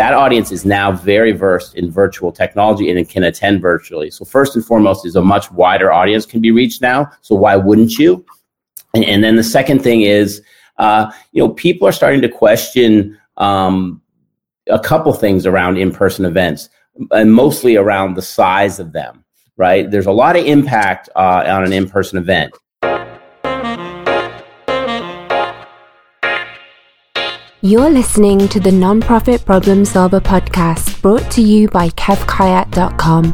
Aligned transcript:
that 0.00 0.14
audience 0.14 0.50
is 0.50 0.64
now 0.64 0.90
very 0.92 1.32
versed 1.32 1.74
in 1.74 1.90
virtual 1.90 2.32
technology 2.32 2.90
and 2.90 3.06
can 3.06 3.22
attend 3.22 3.60
virtually. 3.60 4.10
So 4.10 4.24
first 4.24 4.56
and 4.56 4.64
foremost 4.64 5.04
is 5.04 5.14
a 5.14 5.20
much 5.20 5.52
wider 5.52 5.92
audience 5.92 6.24
can 6.24 6.40
be 6.40 6.50
reached 6.50 6.80
now. 6.80 7.10
So 7.20 7.34
why 7.34 7.56
wouldn't 7.56 7.98
you? 7.98 8.24
And, 8.94 9.04
and 9.04 9.22
then 9.22 9.36
the 9.36 9.44
second 9.44 9.82
thing 9.82 10.00
is, 10.00 10.42
uh, 10.78 11.12
you 11.32 11.42
know, 11.42 11.50
people 11.50 11.86
are 11.86 11.92
starting 11.92 12.22
to 12.22 12.30
question 12.30 13.18
um, 13.36 14.00
a 14.68 14.78
couple 14.78 15.12
things 15.12 15.44
around 15.44 15.76
in-person 15.76 16.24
events, 16.24 16.70
and 17.10 17.34
mostly 17.34 17.76
around 17.76 18.14
the 18.14 18.22
size 18.22 18.80
of 18.80 18.92
them. 18.92 19.22
Right? 19.58 19.90
There's 19.90 20.06
a 20.06 20.12
lot 20.12 20.34
of 20.34 20.46
impact 20.46 21.10
uh, 21.14 21.44
on 21.46 21.62
an 21.62 21.74
in-person 21.74 22.16
event. 22.16 22.54
You're 27.62 27.90
listening 27.90 28.48
to 28.48 28.58
the 28.58 28.70
Nonprofit 28.70 29.44
Problem 29.44 29.84
Solver 29.84 30.18
podcast 30.18 31.02
brought 31.02 31.30
to 31.32 31.42
you 31.42 31.68
by 31.68 31.90
KevKayat.com. 31.90 33.32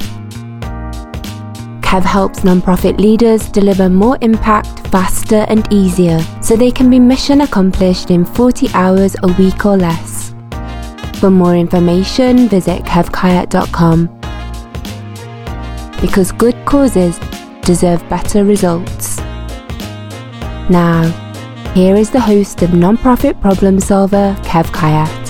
Kev 1.80 2.02
helps 2.02 2.40
nonprofit 2.40 2.98
leaders 2.98 3.48
deliver 3.48 3.88
more 3.88 4.18
impact 4.22 4.88
faster 4.88 5.46
and 5.48 5.72
easier 5.72 6.18
so 6.42 6.56
they 6.56 6.72
can 6.72 6.90
be 6.90 6.98
mission 6.98 7.42
accomplished 7.42 8.10
in 8.10 8.24
40 8.24 8.68
hours 8.74 9.14
a 9.22 9.32
week 9.34 9.64
or 9.64 9.76
less. 9.76 10.34
For 11.20 11.30
more 11.30 11.54
information, 11.54 12.48
visit 12.48 12.82
kevkayat.com. 12.82 14.06
Because 16.00 16.32
good 16.32 16.56
causes 16.64 17.20
deserve 17.62 18.02
better 18.08 18.44
results. 18.44 19.18
Now, 20.68 21.25
here 21.76 21.94
is 21.94 22.10
the 22.10 22.18
host 22.18 22.62
of 22.62 22.70
Nonprofit 22.70 23.38
Problem 23.38 23.78
Solver, 23.78 24.34
Kev 24.44 24.64
Kayat. 24.68 25.28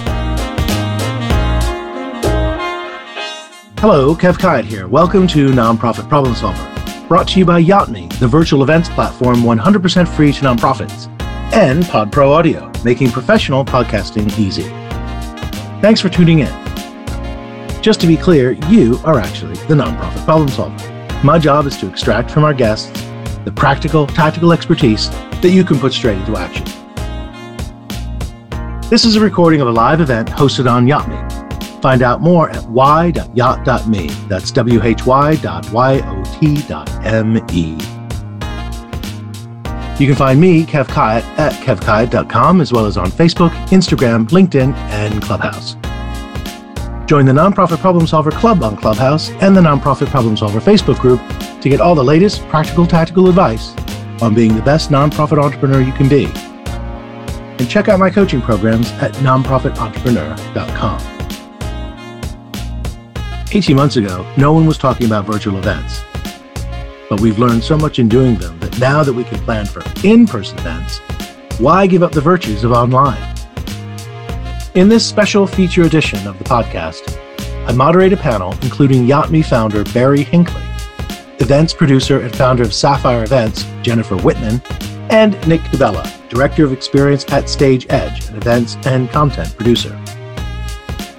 Hello, 3.80 4.14
Kev 4.14 4.34
Kayat 4.34 4.62
here. 4.62 4.86
Welcome 4.86 5.26
to 5.26 5.48
Nonprofit 5.48 6.08
Problem 6.08 6.36
Solver, 6.36 7.08
brought 7.08 7.26
to 7.30 7.40
you 7.40 7.44
by 7.44 7.60
Yotme, 7.60 8.16
the 8.20 8.28
virtual 8.28 8.62
events 8.62 8.88
platform 8.88 9.38
100% 9.38 10.06
free 10.06 10.32
to 10.34 10.44
nonprofits, 10.44 11.08
and 11.52 11.82
PodPro 11.82 12.28
Audio, 12.28 12.70
making 12.84 13.10
professional 13.10 13.64
podcasting 13.64 14.38
easy. 14.38 14.68
Thanks 15.82 16.00
for 16.00 16.08
tuning 16.08 16.38
in. 16.38 17.82
Just 17.82 18.00
to 18.02 18.06
be 18.06 18.16
clear, 18.16 18.52
you 18.68 19.00
are 19.02 19.18
actually 19.18 19.56
the 19.66 19.74
nonprofit 19.74 20.24
problem 20.24 20.48
solver. 20.48 21.22
My 21.24 21.40
job 21.40 21.66
is 21.66 21.76
to 21.78 21.88
extract 21.88 22.30
from 22.30 22.44
our 22.44 22.54
guests 22.54 23.02
the 23.44 23.50
practical, 23.50 24.06
tactical 24.06 24.52
expertise 24.52 25.08
that 25.42 25.50
you 25.50 25.64
can 25.64 25.78
put 25.78 25.92
straight 25.92 26.18
into 26.18 26.36
action. 26.36 26.64
This 28.88 29.04
is 29.04 29.16
a 29.16 29.20
recording 29.20 29.60
of 29.60 29.66
a 29.68 29.72
live 29.72 30.00
event 30.00 30.28
hosted 30.28 30.70
on 30.70 30.86
Yotme. 30.86 31.82
Find 31.82 32.02
out 32.02 32.20
more 32.20 32.50
at 32.50 32.62
why.yot.me. 32.68 34.06
That's 34.28 34.50
w-h-y.y-o-t.m-e. 34.52 35.36
You 39.98 40.06
can 40.06 40.14
find 40.14 40.40
me, 40.40 40.64
Kev 40.64 40.86
Kayat, 40.86 41.22
at 41.38 41.52
kevkayat.com, 41.64 42.60
as 42.60 42.72
well 42.72 42.86
as 42.86 42.96
on 42.96 43.10
Facebook, 43.10 43.50
Instagram, 43.68 44.28
LinkedIn, 44.28 44.72
and 44.74 45.22
Clubhouse. 45.22 45.74
Join 47.06 47.24
the 47.24 47.32
Nonprofit 47.32 47.78
Problem 47.78 48.06
Solver 48.06 48.30
Club 48.30 48.62
on 48.62 48.76
Clubhouse 48.76 49.30
and 49.40 49.56
the 49.56 49.60
Nonprofit 49.60 50.08
Problem 50.08 50.36
Solver 50.36 50.60
Facebook 50.60 50.98
group 51.00 51.20
to 51.60 51.68
get 51.68 51.80
all 51.80 51.94
the 51.94 52.04
latest 52.04 52.46
practical 52.48 52.86
tactical 52.86 53.28
advice 53.28 53.74
on 54.22 54.34
being 54.34 54.54
the 54.54 54.62
best 54.62 54.90
nonprofit 54.90 55.42
entrepreneur 55.42 55.80
you 55.80 55.92
can 55.92 56.08
be. 56.08 56.26
And 57.58 57.68
check 57.70 57.88
out 57.88 57.98
my 57.98 58.10
coaching 58.10 58.42
programs 58.42 58.90
at 58.92 59.12
nonprofitentrepreneur.com. 59.14 61.12
18 63.52 63.76
months 63.76 63.96
ago, 63.96 64.30
no 64.36 64.52
one 64.52 64.66
was 64.66 64.76
talking 64.76 65.06
about 65.06 65.24
virtual 65.24 65.56
events. 65.56 66.02
But 67.08 67.20
we've 67.20 67.38
learned 67.38 67.62
so 67.62 67.76
much 67.76 67.98
in 67.98 68.08
doing 68.08 68.34
them 68.36 68.58
that 68.58 68.78
now 68.78 69.02
that 69.04 69.12
we 69.12 69.24
can 69.24 69.38
plan 69.38 69.64
for 69.64 69.82
in 70.04 70.26
person 70.26 70.58
events, 70.58 70.98
why 71.58 71.86
give 71.86 72.02
up 72.02 72.12
the 72.12 72.20
virtues 72.20 72.64
of 72.64 72.72
online? 72.72 73.34
In 74.74 74.88
this 74.88 75.06
special 75.06 75.46
feature 75.46 75.84
edition 75.84 76.26
of 76.26 76.36
the 76.38 76.44
podcast, 76.44 77.16
I 77.66 77.72
moderate 77.72 78.12
a 78.12 78.16
panel 78.16 78.52
including 78.62 79.06
Yotme 79.06 79.44
founder 79.44 79.84
Barry 79.84 80.22
Hinckley 80.22 80.62
events 81.40 81.74
producer 81.74 82.20
and 82.20 82.34
founder 82.34 82.62
of 82.62 82.72
Sapphire 82.72 83.22
Events, 83.22 83.64
Jennifer 83.82 84.16
Whitman, 84.16 84.60
and 85.10 85.32
Nick 85.46 85.60
DeBella, 85.62 86.28
Director 86.28 86.64
of 86.64 86.72
Experience 86.72 87.24
at 87.30 87.48
Stage 87.48 87.86
Edge, 87.90 88.28
an 88.28 88.36
events 88.36 88.76
and 88.86 89.08
content 89.10 89.54
producer. 89.56 89.98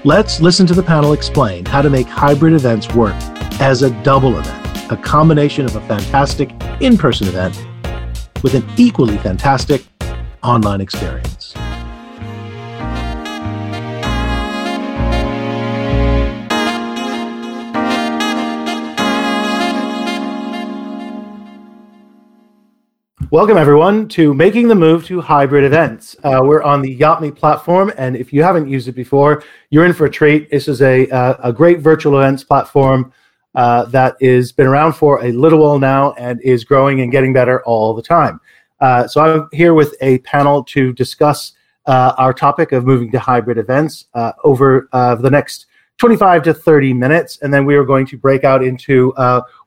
Let's 0.03 0.39
listen 0.41 0.67
to 0.67 0.73
the 0.73 0.83
panel 0.83 1.13
explain 1.13 1.65
how 1.65 1.81
to 1.81 1.89
make 1.89 2.07
hybrid 2.07 2.53
events 2.53 2.93
work 2.93 3.15
as 3.59 3.81
a 3.81 3.89
double 4.03 4.37
event, 4.37 4.91
a 4.91 4.97
combination 4.97 5.65
of 5.65 5.75
a 5.75 5.81
fantastic 5.81 6.51
in 6.81 6.97
person 6.97 7.27
event 7.27 7.65
with 8.43 8.53
an 8.53 8.63
equally 8.77 9.17
fantastic 9.17 9.85
online 10.43 10.81
experience. 10.81 11.36
Welcome, 23.29 23.57
everyone, 23.57 24.07
to 24.09 24.33
Making 24.33 24.69
the 24.69 24.75
Move 24.75 25.05
to 25.07 25.19
Hybrid 25.19 25.65
Events. 25.65 26.15
Uh, 26.23 26.39
we're 26.41 26.63
on 26.63 26.81
the 26.81 26.97
Yotme 26.97 27.35
platform, 27.35 27.91
and 27.97 28.15
if 28.15 28.31
you 28.31 28.41
haven't 28.41 28.69
used 28.69 28.87
it 28.87 28.93
before, 28.93 29.43
you're 29.69 29.85
in 29.85 29.91
for 29.91 30.05
a 30.05 30.09
treat. 30.09 30.49
This 30.49 30.69
is 30.69 30.81
a, 30.81 31.09
uh, 31.09 31.35
a 31.43 31.51
great 31.51 31.81
virtual 31.81 32.17
events 32.17 32.45
platform 32.45 33.11
uh, 33.53 33.83
that 33.85 34.15
has 34.21 34.53
been 34.53 34.65
around 34.65 34.93
for 34.93 35.25
a 35.25 35.33
little 35.33 35.59
while 35.59 35.77
now 35.77 36.13
and 36.13 36.39
is 36.41 36.63
growing 36.63 37.01
and 37.01 37.11
getting 37.11 37.33
better 37.33 37.61
all 37.65 37.93
the 37.93 38.01
time. 38.01 38.39
Uh, 38.79 39.05
so 39.09 39.19
I'm 39.19 39.49
here 39.51 39.73
with 39.73 39.93
a 39.99 40.19
panel 40.19 40.63
to 40.63 40.93
discuss 40.93 41.51
uh, 41.85 42.13
our 42.17 42.33
topic 42.33 42.71
of 42.71 42.85
moving 42.85 43.11
to 43.11 43.19
hybrid 43.19 43.57
events 43.57 44.05
uh, 44.13 44.31
over 44.45 44.87
the 44.91 45.29
next 45.29 45.65
25 45.97 46.43
to 46.43 46.53
30 46.53 46.93
minutes, 46.93 47.39
and 47.41 47.53
then 47.53 47.65
we 47.65 47.75
are 47.75 47.83
going 47.83 48.05
to 48.05 48.17
break 48.17 48.45
out 48.45 48.63
into 48.63 49.11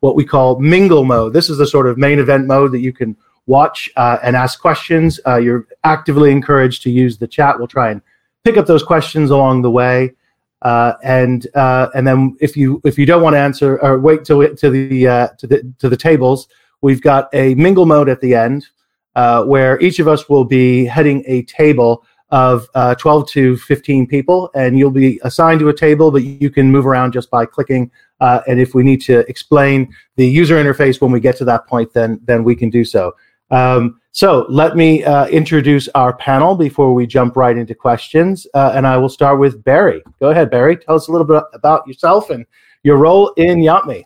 what 0.01 0.17
we 0.17 0.25
call 0.25 0.59
mingle 0.59 1.05
mode. 1.05 1.35
This 1.35 1.51
is 1.51 1.59
the 1.59 1.67
sort 1.67 1.87
of 1.87 1.99
main 1.99 2.19
event 2.19 2.47
mode 2.47 2.73
that 2.73 2.81
you 2.81 2.95
can 2.95 3.15
watch 3.51 3.91
uh, 3.97 4.19
and 4.23 4.37
ask 4.37 4.61
questions. 4.61 5.19
Uh, 5.27 5.37
you're 5.37 5.67
actively 5.83 6.31
encouraged 6.31 6.83
to 6.85 6.91
use 6.91 7.19
the 7.19 7.27
chat. 7.27 7.59
We'll 7.59 7.67
try 7.67 7.91
and 7.91 8.01
pick 8.45 8.57
up 8.57 8.67
those 8.67 8.85
questions 8.85 9.31
along 9.31 9.63
the 9.63 9.71
way. 9.71 10.15
Uh, 10.63 10.93
and 11.03 11.47
uh, 11.55 11.89
and 11.95 12.07
then 12.07 12.37
if 12.41 12.57
you 12.57 12.81
if 12.85 12.99
you 12.99 13.07
don't 13.07 13.23
want 13.23 13.35
to 13.35 13.39
answer 13.39 13.79
or 13.83 13.99
wait 13.99 14.25
till 14.25 14.41
to 14.55 14.71
the 14.71 15.09
uh, 15.09 15.29
to 15.39 15.47
the 15.47 15.75
to 15.79 15.89
the 15.89 15.97
tables, 15.97 16.49
we've 16.81 17.03
got 17.03 17.29
a 17.33 17.55
mingle 17.57 17.87
mode 17.87 18.09
at 18.09 18.21
the 18.21 18.35
end 18.35 18.69
uh, 19.17 19.43
where 19.45 19.81
each 19.81 19.99
of 19.99 20.07
us 20.07 20.29
will 20.29 20.45
be 20.45 20.85
heading 20.85 21.25
a 21.27 21.43
table 21.43 22.05
of 22.31 22.69
12 22.99 23.29
to 23.29 23.57
15 23.57 24.07
people, 24.07 24.51
and 24.55 24.79
you'll 24.79 24.93
be 24.93 25.19
assigned 25.25 25.59
to 25.59 25.69
a 25.69 25.75
table, 25.75 26.13
but 26.13 26.23
you 26.23 26.49
can 26.49 26.71
move 26.71 26.87
around 26.87 27.13
just 27.13 27.29
by 27.29 27.45
clicking. 27.45 27.91
and 28.21 28.61
if 28.61 28.73
we 28.73 28.85
need 28.85 29.01
to 29.01 29.29
explain 29.29 29.93
the 30.15 30.27
user 30.27 30.55
interface 30.63 31.01
when 31.01 31.11
we 31.11 31.19
get 31.19 31.37
to 31.37 31.45
that 31.45 31.67
point, 31.67 31.93
then 31.93 32.21
then 32.29 32.45
we 32.45 32.55
can 32.55 32.71
do 32.71 32.85
so. 32.85 33.13
Um, 33.51 34.01
so 34.13 34.47
let 34.49 34.77
me 34.77 35.05
uh, 35.05 35.27
introduce 35.29 35.89
our 35.95 36.13
panel 36.17 36.57
before 36.57 36.93
we 36.95 37.07
jump 37.07 37.37
right 37.37 37.57
into 37.57 37.75
questions. 37.75 38.47
Uh, 38.55 38.73
and 38.75 38.87
I 38.87 38.97
will 38.97 39.09
start 39.09 39.39
with 39.39 39.63
Barry. 39.63 40.03
Go 40.19 40.31
ahead, 40.31 40.51
Barry. 40.51 40.77
Tell 40.77 40.97
us 40.97 41.09
a 41.09 41.13
little 41.13 41.27
bit 41.27 41.45
about 41.53 41.87
yourself 41.87 42.31
and 42.31 42.45
your 42.83 42.97
role 42.97 43.33
in 43.37 43.59
Yotme. 43.59 44.05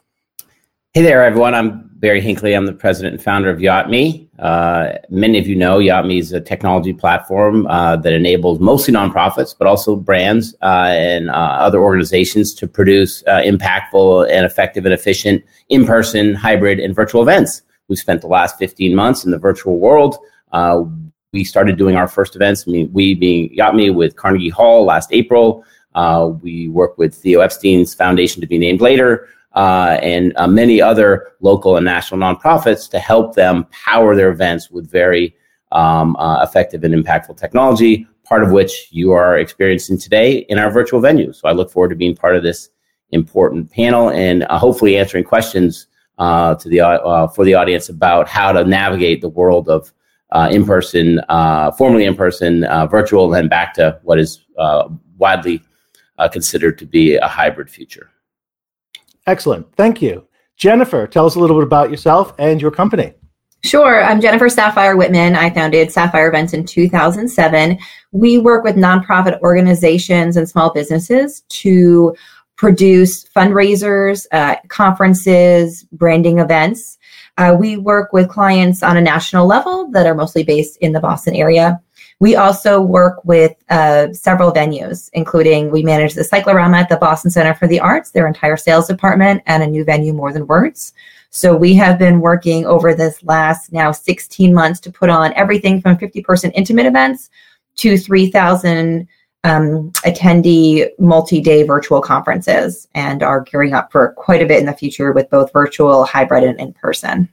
Hey 0.93 1.03
there, 1.03 1.25
everyone. 1.25 1.54
I'm 1.54 1.91
Barry 1.94 2.21
Hinckley. 2.21 2.54
I'm 2.54 2.66
the 2.66 2.72
president 2.72 3.15
and 3.15 3.22
founder 3.22 3.50
of 3.50 3.59
Yotme. 3.59 4.28
Uh, 4.38 4.93
many 5.09 5.38
of 5.38 5.49
you 5.49 5.56
know 5.56 5.78
Yotme 5.78 6.19
is 6.21 6.33
a 6.33 6.41
technology 6.41 6.93
platform 6.93 7.66
uh, 7.66 7.97
that 7.97 8.12
enables 8.12 8.60
mostly 8.60 8.93
nonprofits, 8.94 9.57
but 9.59 9.66
also 9.66 9.97
brands 9.97 10.54
uh, 10.63 10.91
and 10.91 11.30
uh, 11.30 11.33
other 11.33 11.83
organizations 11.83 12.54
to 12.54 12.68
produce 12.68 13.22
impactful 13.24 14.30
and 14.30 14.45
effective 14.47 14.84
and 14.84 14.95
efficient 14.95 15.42
in 15.68 15.84
person, 15.84 16.34
hybrid, 16.34 16.78
and 16.78 16.95
virtual 16.95 17.22
events. 17.22 17.63
We've 17.89 17.98
spent 17.98 18.21
the 18.21 18.28
last 18.28 18.59
15 18.59 18.95
months 18.95 19.25
in 19.25 19.31
the 19.31 19.39
virtual 19.39 19.78
world. 19.78 20.16
Uh, 20.53 20.84
we 21.33 21.45
started 21.45 21.77
doing 21.77 21.97
our 21.97 22.09
first 22.09 22.36
events, 22.36 22.65
I 22.66 22.71
mean, 22.71 22.92
we 22.92 23.15
being 23.15 23.54
Yotme 23.57 23.95
with 23.95 24.16
Carnegie 24.16 24.48
Hall 24.48 24.84
last 24.84 25.13
April. 25.13 25.65
Uh, 25.95 26.31
we 26.42 26.69
work 26.69 26.97
with 26.97 27.15
Theo 27.15 27.41
Epstein's 27.41 27.92
foundation 27.95 28.41
to 28.41 28.47
be 28.47 28.59
named 28.59 28.81
later. 28.81 29.28
Uh, 29.54 29.98
and 30.03 30.33
uh, 30.36 30.47
many 30.47 30.81
other 30.81 31.33
local 31.41 31.77
and 31.77 31.84
national 31.84 32.19
nonprofits 32.21 32.91
to 32.91 32.98
help 32.98 33.34
them 33.34 33.65
power 33.71 34.16
their 34.16 34.30
events 34.30 34.71
with 34.71 34.91
very 34.91 35.37
um, 35.71 36.16
uh, 36.16 36.42
effective 36.42 36.83
and 36.83 36.95
impactful 36.95 37.37
technology, 37.37 38.07
part 38.25 38.42
of 38.42 38.51
which 38.51 38.89
you 38.91 39.13
are 39.13 39.39
experiencing 39.39 39.98
today 39.98 40.39
in 40.48 40.59
our 40.59 40.71
virtual 40.71 41.01
venue. 41.01 41.33
So 41.33 41.48
I 41.48 41.53
look 41.53 41.71
forward 41.71 41.91
to 41.91 41.97
being 41.97 42.16
part 42.16 42.34
of 42.34 42.42
this 42.42 42.71
important 43.10 43.71
panel 43.71 44.10
and 44.10 44.45
uh, 44.45 44.59
hopefully 44.59 44.97
answering 44.97 45.25
questions 45.25 45.87
uh, 46.19 46.55
to 46.57 46.69
the 46.69 46.81
uh, 46.81 47.28
for 47.28 47.45
the 47.45 47.55
audience 47.55 47.89
about 47.89 48.28
how 48.28 48.53
to 48.53 48.65
navigate 48.65 49.21
the 49.21 49.28
world 49.28 49.69
of 49.69 49.93
uh, 50.33 50.49
in 50.51 50.65
person, 50.66 51.21
uh, 51.28 51.71
formerly 51.72 52.05
in 52.05 52.15
person, 52.15 52.65
uh, 52.65 52.87
virtual, 52.87 53.34
and 53.34 53.49
back 53.49 53.72
to 53.75 53.99
what 54.03 54.19
is 54.19 54.45
uh, 54.59 54.89
widely 55.16 55.63
uh, 56.19 56.28
considered 56.28 56.78
to 56.78 56.87
be 56.87 57.16
a 57.16 57.27
hybrid 57.27 57.71
future. 57.71 58.11
Excellent. 59.27 59.66
Thank 59.77 60.03
you. 60.03 60.27
Jennifer, 60.57 61.07
tell 61.07 61.27
us 61.27 61.37
a 61.37 61.41
little 61.41 61.57
bit 61.57 61.65
about 61.65 61.91
yourself 61.91 62.34
and 62.39 62.61
your 62.61 62.71
company. 62.71 63.15
Sure. 63.65 64.05
I'm 64.05 64.21
Jennifer 64.21 64.51
Sapphire 64.51 64.95
Whitman. 64.95 65.34
I 65.37 65.49
founded 65.49 65.91
Sapphire 65.91 66.28
Events 66.28 66.53
in 66.53 66.66
2007. 66.66 67.78
We 68.13 68.37
work 68.37 68.63
with 68.63 68.77
nonprofit 68.77 69.41
organizations 69.41 70.37
and 70.37 70.47
small 70.47 70.71
businesses 70.71 71.41
to 71.49 72.15
produce 72.56 73.24
fundraisers, 73.24 74.27
uh, 74.33 74.56
conferences, 74.68 75.84
branding 75.92 76.39
events. 76.39 76.98
Uh, 77.36 77.56
we 77.59 77.77
work 77.77 78.12
with 78.12 78.28
clients 78.28 78.83
on 78.83 78.97
a 78.97 79.01
national 79.01 79.47
level 79.47 79.91
that 79.91 80.06
are 80.06 80.15
mostly 80.15 80.45
based 80.45 80.77
in 80.78 80.92
the 80.92 81.01
Boston 81.01 81.34
area. 81.34 81.80
We 82.21 82.36
also 82.36 82.80
work 82.80 83.24
with 83.24 83.54
uh, 83.71 84.12
several 84.12 84.53
venues, 84.53 85.10
including 85.15 85.71
we 85.71 85.83
manage 85.83 86.15
the 86.15 86.22
Cyclorama 86.22 86.78
at 86.78 86.89
the 86.89 86.97
Boston 86.97 87.30
Center 87.30 87.54
for 87.54 87.66
the 87.66 87.80
Arts, 87.80 88.12
their 88.12 88.28
entire 88.28 88.56
sales 88.56 88.86
department, 88.86 89.42
and 89.47 89.62
a 89.62 89.66
new 89.66 89.84
venue, 89.84 90.12
More 90.12 90.33
Than 90.33 90.47
Words. 90.47 90.95
So 91.30 91.56
we 91.56 91.74
have 91.74 91.98
been 91.98 92.21
working 92.21 92.65
over 92.65 92.95
this 92.95 93.21
last 93.24 93.72
now 93.72 93.91
16 93.91 94.54
months 94.54 94.78
to 94.80 94.92
put 94.92 95.10
on 95.10 95.34
everything 95.34 95.80
from 95.80 95.98
50 95.98 96.22
person 96.22 96.53
intimate 96.53 96.86
events 96.86 97.30
to 97.77 97.98
3,000 97.98 99.09
um, 99.44 99.91
attendee 100.04 100.88
multi 100.98 101.41
day 101.41 101.62
virtual 101.62 102.00
conferences 102.00 102.88
and 102.94 103.22
are 103.22 103.42
gearing 103.42 103.74
up 103.74 103.92
for 103.92 104.12
quite 104.12 104.42
a 104.42 104.46
bit 104.46 104.58
in 104.58 104.66
the 104.66 104.72
future 104.72 105.12
with 105.12 105.30
both 105.30 105.52
virtual, 105.52 106.04
hybrid, 106.04 106.44
and 106.44 106.58
in 106.58 106.72
person. 106.72 107.28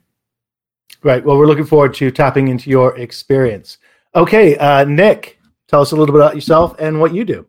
Right. 1.04 1.26
Well, 1.26 1.38
we're 1.38 1.48
looking 1.48 1.66
forward 1.66 1.96
to 1.96 2.12
tapping 2.12 2.50
into 2.50 2.70
your 2.70 2.96
experience. 2.98 3.80
Okay, 4.14 4.58
uh, 4.58 4.84
Nick, 4.84 5.40
tell 5.68 5.82
us 5.82 5.94
a 5.94 5.96
little 5.96 6.14
bit 6.14 6.22
about 6.22 6.36
yourself 6.36 6.76
and 6.78 7.00
what 7.00 7.14
you 7.14 7.26
do. 7.26 7.48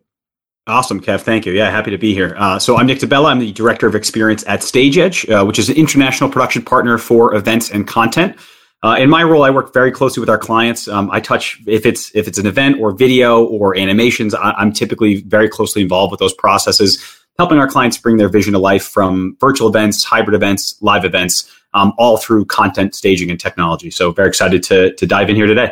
Awesome, 0.65 1.01
Kev. 1.01 1.21
Thank 1.21 1.45
you. 1.45 1.51
Yeah, 1.51 1.69
happy 1.69 1.91
to 1.91 1.97
be 1.97 2.13
here. 2.13 2.35
Uh, 2.37 2.57
so 2.57 2.77
I'm 2.77 2.87
Nick 2.87 2.99
DeBella. 2.99 3.25
I'm 3.25 3.39
the 3.39 3.51
director 3.51 3.85
of 3.85 3.95
experience 3.95 4.45
at 4.47 4.61
StageEdge, 4.61 5.29
uh, 5.29 5.45
which 5.45 5.59
is 5.59 5.67
an 5.69 5.75
international 5.75 6.29
production 6.29 6.61
partner 6.61 6.97
for 6.97 7.35
events 7.35 7.69
and 7.69 7.85
content. 7.85 8.37
Uh, 8.83 8.97
in 8.99 9.09
my 9.09 9.23
role, 9.23 9.43
I 9.43 9.49
work 9.49 9.73
very 9.73 9.91
closely 9.91 10.19
with 10.19 10.29
our 10.29 10.37
clients. 10.37 10.89
Um, 10.89 11.09
I 11.09 11.21
touch 11.21 11.61
if 11.65 11.85
it's 11.85 12.13
if 12.13 12.27
it's 12.27 12.37
an 12.37 12.45
event 12.45 12.81
or 12.81 12.91
video 12.91 13.45
or 13.45 13.77
animations. 13.77 14.35
I, 14.35 14.51
I'm 14.51 14.73
typically 14.73 15.21
very 15.21 15.47
closely 15.47 15.81
involved 15.81 16.11
with 16.11 16.19
those 16.19 16.33
processes, 16.33 17.01
helping 17.39 17.59
our 17.59 17.67
clients 17.67 17.97
bring 17.97 18.17
their 18.17 18.27
vision 18.27 18.51
to 18.53 18.59
life 18.59 18.83
from 18.83 19.37
virtual 19.39 19.69
events, 19.69 20.03
hybrid 20.03 20.35
events, 20.35 20.75
live 20.81 21.05
events, 21.05 21.49
um, 21.73 21.93
all 21.97 22.17
through 22.17 22.43
content, 22.45 22.93
staging, 22.93 23.31
and 23.31 23.39
technology. 23.39 23.89
So 23.89 24.11
very 24.11 24.27
excited 24.27 24.61
to 24.63 24.93
to 24.93 25.07
dive 25.07 25.29
in 25.29 25.37
here 25.37 25.47
today. 25.47 25.71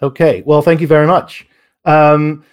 Okay. 0.00 0.44
Well, 0.46 0.62
thank 0.62 0.80
you 0.80 0.86
very 0.86 1.08
much. 1.08 1.44
Um, 1.84 2.44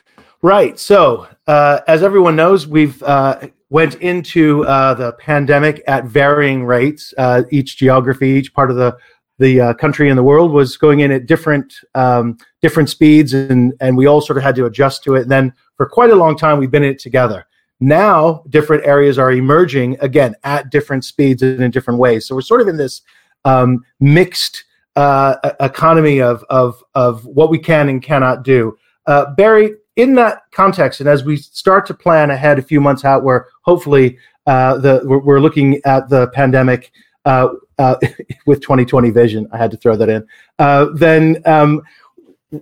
right. 0.42 0.80
So, 0.80 1.28
uh, 1.46 1.81
as 1.88 2.02
everyone 2.02 2.36
knows, 2.36 2.66
we've 2.66 3.04
uh, 3.04 3.50
went 3.75 3.95
into 3.95 4.63
uh, 4.68 4.94
the 4.94 5.12
pandemic 5.19 5.83
at 5.86 6.06
varying 6.06 6.63
rates. 6.63 7.13
Uh, 7.18 7.44
each 7.51 7.75
geography, 7.75 8.30
each 8.30 8.54
part 8.54 8.72
of 8.72 8.77
the 8.77 8.95
the 9.38 9.60
uh, 9.60 9.74
country 9.74 10.07
and 10.10 10.18
the 10.18 10.24
world 10.24 10.54
was 10.54 10.77
going 10.77 11.01
in 11.01 11.12
at 11.12 11.25
different 11.25 11.74
um, 11.94 12.38
different 12.62 12.89
speeds, 12.89 13.33
and 13.33 13.74
and 13.81 13.98
we 13.98 14.06
all 14.06 14.22
sort 14.22 14.38
of 14.38 14.44
had 14.44 14.56
to 14.56 14.66
adjust 14.66 15.04
to 15.04 15.16
it. 15.16 15.24
And 15.24 15.31
then 15.31 15.54
for 15.75 15.86
quite 15.86 16.10
a 16.10 16.16
long 16.16 16.38
time, 16.38 16.57
we've 16.57 16.72
been 16.72 16.86
in 16.86 16.92
it 16.92 17.00
together. 17.00 17.45
Now, 17.81 18.45
different 18.48 18.86
areas 18.86 19.19
are 19.19 19.33
emerging 19.33 19.98
again 20.00 20.36
at 20.45 20.69
different 20.69 21.04
speeds 21.04 21.44
and 21.44 21.62
in 21.62 21.69
different 21.71 22.00
ways. 22.00 22.25
So 22.25 22.33
we're 22.33 22.42
sort 22.54 22.62
of 22.62 22.69
in 22.69 22.78
this 22.78 23.01
um, 23.44 23.83
mixed 24.00 24.63
uh, 24.95 25.36
economy 25.60 26.21
of, 26.21 26.45
of, 26.50 26.81
of 26.94 27.25
what 27.25 27.50
we 27.50 27.60
can 27.60 27.89
and 27.89 28.01
cannot 28.01 28.44
do. 28.44 28.78
Uh, 29.06 29.25
Barry, 29.36 29.74
in 29.95 30.15
that 30.15 30.44
context, 30.51 31.00
and 31.00 31.09
as 31.09 31.24
we 31.24 31.38
start 31.38 31.86
to 31.88 31.94
plan 31.94 32.30
ahead 32.30 32.59
a 32.59 32.62
few 32.62 32.81
months 32.81 33.06
out, 33.06 33.24
where 33.24 33.47
hopefully 33.62 34.18
uh, 34.45 34.77
the 34.77 35.01
we're, 35.06 35.39
looking 35.39 35.81
at 35.86 36.09
the 36.09 36.27
pandemic 36.27 36.92
uh, 37.25 37.50
uh, 37.80 37.95
with 38.45 38.62
2020 38.62 39.09
vision, 39.09 39.47
I 39.51 39.57
had 39.57 39.71
to 39.71 39.77
throw 39.77 39.95
that 39.95 40.09
in. 40.09 40.27
Uh, 40.59 40.88
then, 40.94 41.42
um, 41.45 41.81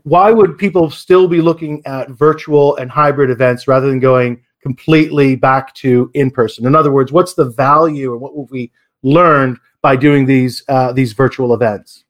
why 0.03 0.31
would 0.31 0.57
people 0.57 0.89
still 0.89 1.27
be 1.27 1.41
looking 1.41 1.85
at 1.85 2.09
virtual 2.12 2.75
and 2.77 2.89
hybrid 2.89 3.30
events 3.30 3.68
rather 3.68 3.88
than 3.88 4.00
going 4.00 4.41
completely 4.62 5.35
back 5.35 5.74
to 5.75 6.09
in 6.13 6.31
person? 6.31 6.65
In 6.65 6.75
other 6.75 6.91
words, 6.91 7.12
what's 7.12 7.33
the 7.33 7.45
value, 7.45 8.13
and 8.13 8.21
what 8.21 8.35
will 8.35 8.47
we 8.47 8.71
learned 9.01 9.57
by 9.81 9.95
doing 9.95 10.25
these 10.25 10.63
these 10.94 11.13
virtual 11.13 11.53
events? 11.53 12.06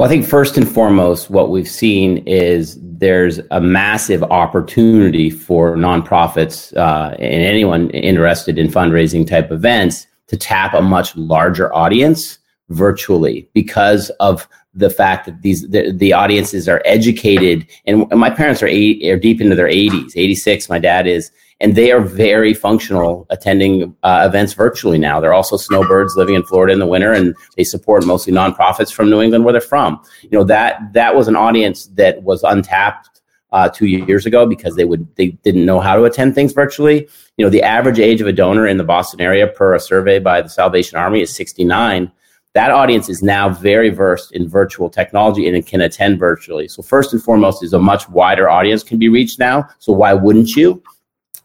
Well, 0.00 0.08
I 0.08 0.12
think 0.12 0.24
first 0.24 0.56
and 0.56 0.66
foremost, 0.66 1.28
what 1.28 1.50
we've 1.50 1.68
seen 1.68 2.26
is 2.26 2.78
there's 2.80 3.38
a 3.50 3.60
massive 3.60 4.22
opportunity 4.22 5.28
for 5.28 5.76
nonprofits 5.76 6.74
uh, 6.74 7.14
and 7.18 7.44
anyone 7.44 7.90
interested 7.90 8.56
in 8.56 8.68
fundraising 8.68 9.26
type 9.26 9.52
events 9.52 10.06
to 10.28 10.38
tap 10.38 10.72
a 10.72 10.80
much 10.80 11.14
larger 11.18 11.70
audience 11.74 12.38
virtually 12.70 13.46
because 13.52 14.08
of 14.20 14.48
the 14.72 14.88
fact 14.88 15.26
that 15.26 15.42
these 15.42 15.68
the, 15.68 15.92
the 15.92 16.14
audiences 16.14 16.66
are 16.66 16.80
educated 16.86 17.68
and, 17.84 18.08
my 18.08 18.30
parents 18.30 18.62
are 18.62 18.68
eight 18.68 19.04
are 19.04 19.18
deep 19.18 19.38
into 19.38 19.54
their 19.54 19.68
80s 19.68 20.12
86 20.16 20.70
my 20.70 20.78
dad 20.78 21.06
is 21.08 21.30
and 21.60 21.74
they 21.74 21.92
are 21.92 22.00
very 22.00 22.54
functional 22.54 23.26
attending 23.30 23.94
uh, 24.02 24.24
events 24.26 24.54
virtually 24.54 24.98
now. 24.98 25.20
They're 25.20 25.34
also 25.34 25.56
snowbirds 25.56 26.16
living 26.16 26.34
in 26.34 26.42
Florida 26.42 26.72
in 26.72 26.78
the 26.78 26.86
winter, 26.86 27.12
and 27.12 27.34
they 27.56 27.64
support 27.64 28.06
mostly 28.06 28.32
nonprofits 28.32 28.92
from 28.92 29.10
New 29.10 29.20
England 29.20 29.44
where 29.44 29.52
they're 29.52 29.60
from. 29.60 30.02
You 30.22 30.30
know 30.30 30.44
that 30.44 30.92
that 30.94 31.14
was 31.14 31.28
an 31.28 31.36
audience 31.36 31.86
that 31.94 32.22
was 32.22 32.42
untapped 32.42 33.20
uh, 33.52 33.68
two 33.68 33.86
years 33.86 34.26
ago 34.26 34.46
because 34.46 34.76
they 34.76 34.84
would 34.84 35.06
they 35.16 35.28
didn't 35.42 35.66
know 35.66 35.80
how 35.80 35.96
to 35.96 36.04
attend 36.04 36.34
things 36.34 36.52
virtually. 36.52 37.08
You 37.36 37.44
know, 37.44 37.50
the 37.50 37.62
average 37.62 37.98
age 37.98 38.20
of 38.20 38.26
a 38.26 38.32
donor 38.32 38.66
in 38.66 38.78
the 38.78 38.84
Boston 38.84 39.20
area, 39.20 39.46
per 39.46 39.74
a 39.74 39.80
survey 39.80 40.18
by 40.18 40.40
the 40.40 40.48
Salvation 40.48 40.98
Army, 40.98 41.20
is 41.20 41.34
69. 41.34 42.10
That 42.52 42.72
audience 42.72 43.08
is 43.08 43.22
now 43.22 43.48
very 43.48 43.90
versed 43.90 44.32
in 44.32 44.48
virtual 44.48 44.90
technology 44.90 45.48
and 45.48 45.64
can 45.64 45.80
attend 45.82 46.18
virtually. 46.18 46.66
So 46.66 46.82
first 46.82 47.12
and 47.12 47.22
foremost, 47.22 47.62
is 47.62 47.72
a 47.72 47.78
much 47.78 48.08
wider 48.08 48.48
audience 48.48 48.82
can 48.82 48.98
be 48.98 49.08
reached 49.08 49.38
now. 49.38 49.68
So 49.78 49.92
why 49.92 50.14
wouldn't 50.14 50.56
you? 50.56 50.82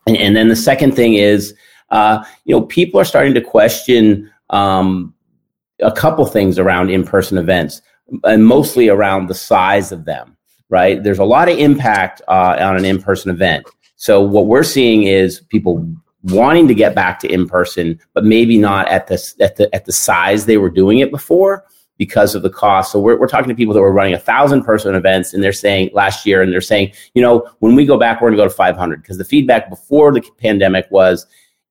And, 0.06 0.18
and 0.18 0.36
then 0.36 0.50
the 0.50 0.56
second 0.56 0.96
thing 0.96 1.16
is, 1.16 1.54
uh, 1.90 2.24
you 2.46 2.56
know, 2.56 2.62
people 2.62 3.00
are 3.00 3.06
starting 3.06 3.34
to 3.34 3.42
question 3.42 4.32
um, 4.50 5.14
a 5.82 5.92
couple 5.92 6.26
things 6.26 6.60
around 6.60 6.90
in-person 6.90 7.38
events, 7.38 7.82
and 8.24 8.46
mostly 8.46 8.90
around 8.90 9.28
the 9.28 9.34
size 9.34 9.92
of 9.92 10.06
them. 10.06 10.38
Right? 10.70 11.04
There's 11.04 11.20
a 11.20 11.26
lot 11.26 11.48
of 11.48 11.60
impact 11.60 12.22
uh, 12.28 12.58
on 12.60 12.76
an 12.76 12.86
in-person 12.86 13.30
event. 13.30 13.68
So 13.98 14.22
what 14.22 14.48
we're 14.48 14.64
seeing 14.64 15.04
is 15.04 15.42
people 15.50 15.88
wanting 16.24 16.68
to 16.68 16.74
get 16.74 16.96
back 16.96 17.20
to 17.20 17.32
in-person, 17.32 18.00
but 18.14 18.26
maybe 18.26 18.58
not 18.58 18.88
at 18.88 19.08
the 19.08 19.34
at 19.40 19.58
the 19.58 19.74
at 19.76 19.86
the 19.86 19.92
size 19.92 20.46
they 20.46 20.58
were 20.58 20.72
doing 20.72 21.00
it 21.00 21.12
before 21.12 21.66
because 21.98 22.36
of 22.36 22.42
the 22.42 22.50
cost. 22.50 22.92
So 22.92 23.00
we're, 23.00 23.18
we're 23.20 23.28
talking 23.28 23.50
to 23.50 23.56
people 23.56 23.74
that 23.74 23.82
were 23.82 23.92
running 23.92 24.14
a 24.14 24.20
thousand 24.20 24.64
person 24.64 24.96
events 24.96 25.34
and 25.34 25.44
they're 25.44 25.54
saying 25.54 25.90
last 25.94 26.26
year, 26.26 26.42
and 26.42 26.52
they're 26.52 26.62
saying, 26.62 26.92
you 27.14 27.22
know, 27.22 27.50
when 27.60 27.76
we 27.76 27.86
go 27.86 27.98
back, 27.98 28.22
we're 28.22 28.30
going 28.30 28.38
to 28.38 28.44
go 28.44 28.50
to 28.50 28.54
500 28.54 29.02
because 29.02 29.18
the 29.18 29.26
feedback 29.26 29.70
before 29.70 30.12
the 30.12 30.22
pandemic 30.38 30.88
was 30.90 31.26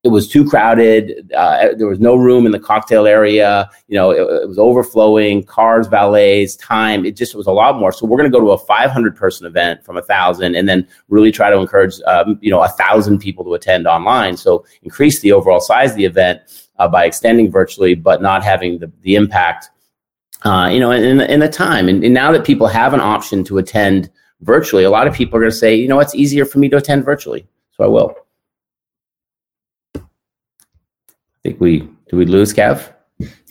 it 0.04 0.08
was 0.08 0.28
too 0.28 0.44
crowded. 0.44 1.32
Uh, 1.34 1.68
there 1.76 1.86
was 1.86 1.98
no 1.98 2.14
room 2.14 2.44
in 2.44 2.52
the 2.52 2.58
cocktail 2.58 3.06
area. 3.06 3.70
You 3.88 3.96
know, 3.96 4.10
it, 4.10 4.20
it, 4.20 4.46
was 4.46 4.58
overflowing, 4.58 5.44
cars, 5.44 5.86
valets, 5.86 6.56
time. 6.56 7.06
It 7.06 7.16
just 7.16 7.34
was 7.34 7.46
a 7.46 7.50
lot 7.50 7.78
more. 7.78 7.90
So 7.90 8.04
we're 8.04 8.18
going 8.18 8.30
to 8.30 8.38
go 8.38 8.44
to 8.44 8.50
a 8.50 8.58
500 8.58 9.16
person 9.16 9.46
event 9.46 9.82
from 9.82 9.96
a 9.96 10.02
thousand, 10.02 10.56
and 10.56 10.68
then 10.68 10.86
really 11.08 11.32
try 11.32 11.48
to 11.48 11.56
encourage, 11.56 11.94
um, 12.02 12.38
you 12.42 12.50
know, 12.50 12.62
a 12.62 12.68
thousand 12.68 13.18
people 13.18 13.44
to 13.44 13.54
attend 13.54 13.86
online. 13.86 14.36
So 14.36 14.66
increase 14.82 15.20
the 15.20 15.32
overall 15.32 15.60
size 15.60 15.92
of 15.92 15.96
the 15.96 16.04
event 16.04 16.42
uh, 16.78 16.86
by 16.86 17.06
extending 17.06 17.50
virtually, 17.50 17.94
but 17.94 18.20
not 18.20 18.44
having 18.44 18.80
the, 18.80 18.92
the 19.00 19.14
impact 19.14 19.70
uh, 20.44 20.68
you 20.70 20.78
know, 20.78 20.90
in, 20.90 21.20
in 21.20 21.40
the 21.40 21.48
time. 21.48 21.88
And, 21.88 22.04
and, 22.04 22.12
now 22.12 22.30
that 22.32 22.44
people 22.44 22.66
have 22.66 22.92
an 22.94 23.00
option 23.00 23.44
to 23.44 23.58
attend 23.58 24.10
virtually, 24.42 24.84
a 24.84 24.90
lot 24.90 25.06
of 25.06 25.14
people 25.14 25.36
are 25.36 25.40
going 25.40 25.50
to 25.50 25.56
say, 25.56 25.74
you 25.74 25.88
know, 25.88 26.00
it's 26.00 26.14
easier 26.14 26.44
for 26.44 26.58
me 26.58 26.68
to 26.68 26.76
attend 26.76 27.04
virtually. 27.04 27.46
So 27.72 27.84
I 27.84 27.86
will. 27.86 28.14
I 29.96 30.00
think 31.42 31.60
we, 31.60 31.88
do 32.08 32.16
we 32.16 32.26
lose 32.26 32.52
Kev? 32.52 32.92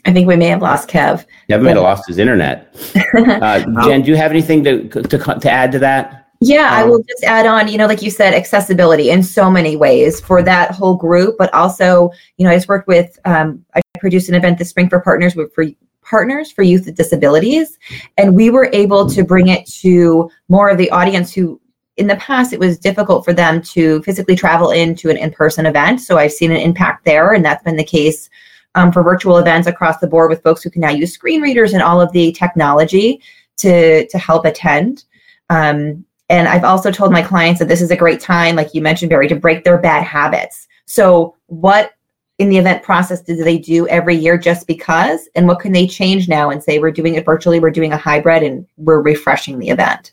I 0.06 0.12
think 0.12 0.28
we 0.28 0.36
may 0.36 0.48
have 0.48 0.62
lost 0.62 0.90
Kev. 0.90 1.26
Kev 1.50 1.62
may 1.64 1.70
have 1.70 1.82
lost 1.82 2.08
his 2.08 2.18
internet. 2.18 2.76
Uh, 3.16 3.60
Jen, 3.86 4.02
do 4.02 4.10
you 4.10 4.18
have 4.18 4.32
anything 4.32 4.64
to, 4.64 4.90
to, 4.90 5.18
to 5.18 5.52
add 5.52 5.72
to 5.72 5.78
that? 5.78 6.24
Yeah, 6.42 6.68
um, 6.68 6.74
I 6.74 6.84
will 6.84 7.04
just 7.04 7.24
add 7.24 7.46
on, 7.46 7.68
you 7.68 7.78
know, 7.78 7.86
like 7.86 8.02
you 8.02 8.10
said, 8.10 8.34
accessibility 8.34 9.12
in 9.12 9.22
so 9.22 9.52
many 9.52 9.76
ways 9.76 10.20
for 10.20 10.42
that 10.42 10.72
whole 10.72 10.96
group, 10.96 11.36
but 11.38 11.54
also, 11.54 12.10
you 12.38 12.46
know, 12.46 12.52
I 12.52 12.56
just 12.56 12.68
worked 12.68 12.88
with, 12.88 13.20
um, 13.26 13.64
I 13.76 13.82
produced 14.00 14.30
an 14.30 14.36
event 14.36 14.58
this 14.58 14.70
spring 14.70 14.90
for 14.90 15.00
partners 15.00 15.36
with, 15.36 15.54
for 15.54 15.66
partners 16.14 16.52
for 16.52 16.62
youth 16.62 16.86
with 16.86 16.96
disabilities. 16.96 17.80
And 18.20 18.36
we 18.36 18.52
were 18.52 18.70
able 18.72 19.10
to 19.10 19.24
bring 19.24 19.48
it 19.48 19.66
to 19.82 20.30
more 20.48 20.70
of 20.70 20.78
the 20.78 20.92
audience 20.92 21.34
who 21.34 21.60
in 21.98 22.06
the 22.06 22.16
past 22.18 22.54
it 22.54 22.60
was 22.60 22.78
difficult 22.78 23.26
for 23.26 23.34
them 23.34 23.62
to 23.62 24.04
physically 24.04 24.36
travel 24.36 24.70
into 24.70 25.10
an 25.12 25.18
in-person 25.18 25.68
event 25.68 26.02
so 26.02 26.18
i've 26.18 26.32
seen 26.32 26.50
an 26.50 26.58
impact 26.58 27.06
there 27.06 27.34
and 27.34 27.46
that's 27.46 27.64
been 27.64 27.76
the 27.76 27.84
case 27.84 28.32
um, 28.74 28.92
for 28.92 29.04
virtual 29.04 29.38
events 29.38 29.68
across 29.68 30.00
the 30.00 30.08
board 30.08 30.32
with 30.32 30.42
folks 30.42 30.64
who 30.64 30.72
can 30.72 30.82
now 30.82 30.90
use 30.90 31.14
screen 31.14 31.40
readers 31.40 31.72
and 31.74 31.84
all 31.84 32.02
of 32.02 32.12
the 32.12 32.32
technology 32.32 33.22
to 33.58 34.08
to 34.08 34.18
help 34.18 34.44
attend 34.44 35.04
um, 35.52 36.04
and 36.30 36.48
I've 36.48 36.64
also 36.64 36.90
told 36.90 37.12
my 37.12 37.22
clients 37.22 37.60
that 37.60 37.68
this 37.68 37.82
is 37.82 37.92
a 37.92 37.98
great 38.04 38.20
time, 38.20 38.56
like 38.56 38.74
you 38.74 38.82
mentioned, 38.82 39.10
Barry, 39.10 39.28
to 39.28 39.36
break 39.36 39.64
their 39.64 39.78
bad 39.78 40.04
habits. 40.04 40.68
So, 40.86 41.36
what 41.48 41.92
in 42.44 42.50
the 42.50 42.58
event 42.58 42.84
process 42.84 43.22
do 43.22 43.36
they 43.38 43.58
do 43.58 43.88
every 43.88 44.16
year 44.16 44.38
just 44.38 44.68
because? 44.68 45.30
And 45.34 45.48
what 45.48 45.62
can 45.62 45.72
they 45.72 45.88
change 45.88 46.28
now 46.28 46.50
and 46.50 46.62
say, 46.62 46.78
we're 46.78 46.92
doing 46.92 47.16
it 47.16 47.24
virtually, 47.26 47.62
we're 47.62 47.72
doing 47.72 47.94
a 47.94 47.98
hybrid, 47.98 48.44
and 48.44 48.68
we're 48.76 49.02
refreshing 49.02 49.60
the 49.60 49.70
event? 49.70 50.12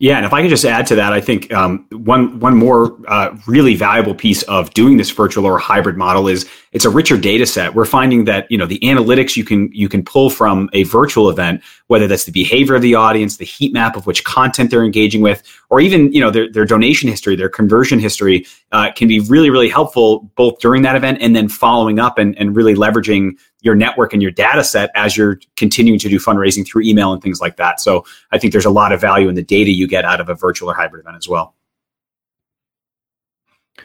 Yeah, 0.00 0.16
and 0.16 0.24
if 0.24 0.32
I 0.32 0.42
could 0.42 0.50
just 0.50 0.64
add 0.64 0.86
to 0.88 0.94
that, 0.94 1.12
I 1.12 1.20
think 1.20 1.52
um, 1.52 1.84
one 1.90 2.38
one 2.38 2.56
more 2.56 2.96
uh, 3.08 3.36
really 3.48 3.74
valuable 3.74 4.14
piece 4.14 4.44
of 4.44 4.72
doing 4.72 4.96
this 4.96 5.10
virtual 5.10 5.44
or 5.44 5.58
hybrid 5.58 5.96
model 5.96 6.28
is 6.28 6.48
it's 6.70 6.84
a 6.84 6.90
richer 6.90 7.16
data 7.16 7.44
set. 7.44 7.74
We're 7.74 7.84
finding 7.84 8.24
that 8.26 8.48
you 8.48 8.56
know 8.56 8.66
the 8.66 8.78
analytics 8.78 9.34
you 9.34 9.44
can 9.44 9.72
you 9.72 9.88
can 9.88 10.04
pull 10.04 10.30
from 10.30 10.70
a 10.72 10.84
virtual 10.84 11.28
event, 11.30 11.64
whether 11.88 12.06
that's 12.06 12.26
the 12.26 12.30
behavior 12.30 12.76
of 12.76 12.82
the 12.82 12.94
audience, 12.94 13.38
the 13.38 13.44
heat 13.44 13.72
map 13.72 13.96
of 13.96 14.06
which 14.06 14.22
content 14.22 14.70
they're 14.70 14.84
engaging 14.84 15.20
with, 15.20 15.42
or 15.68 15.80
even 15.80 16.12
you 16.12 16.20
know 16.20 16.30
their, 16.30 16.48
their 16.48 16.64
donation 16.64 17.08
history, 17.08 17.34
their 17.34 17.48
conversion 17.48 17.98
history, 17.98 18.46
uh, 18.70 18.92
can 18.92 19.08
be 19.08 19.18
really 19.18 19.50
really 19.50 19.68
helpful 19.68 20.30
both 20.36 20.60
during 20.60 20.82
that 20.82 20.94
event 20.94 21.18
and 21.20 21.34
then 21.34 21.48
following 21.48 21.98
up 21.98 22.18
and, 22.18 22.38
and 22.38 22.54
really 22.54 22.76
leveraging 22.76 23.32
your 23.60 23.74
network 23.74 24.12
and 24.12 24.22
your 24.22 24.30
data 24.30 24.62
set 24.62 24.90
as 24.94 25.16
you're 25.16 25.40
continuing 25.56 25.98
to 25.98 26.08
do 26.08 26.18
fundraising 26.18 26.66
through 26.66 26.82
email 26.82 27.12
and 27.12 27.22
things 27.22 27.40
like 27.40 27.56
that. 27.56 27.80
So 27.80 28.04
I 28.30 28.38
think 28.38 28.52
there's 28.52 28.64
a 28.64 28.70
lot 28.70 28.92
of 28.92 29.00
value 29.00 29.28
in 29.28 29.34
the 29.34 29.42
data 29.42 29.70
you 29.70 29.88
get 29.88 30.04
out 30.04 30.20
of 30.20 30.28
a 30.28 30.34
virtual 30.34 30.70
or 30.70 30.74
hybrid 30.74 31.00
event 31.02 31.16
as 31.16 31.28
well. 31.28 31.54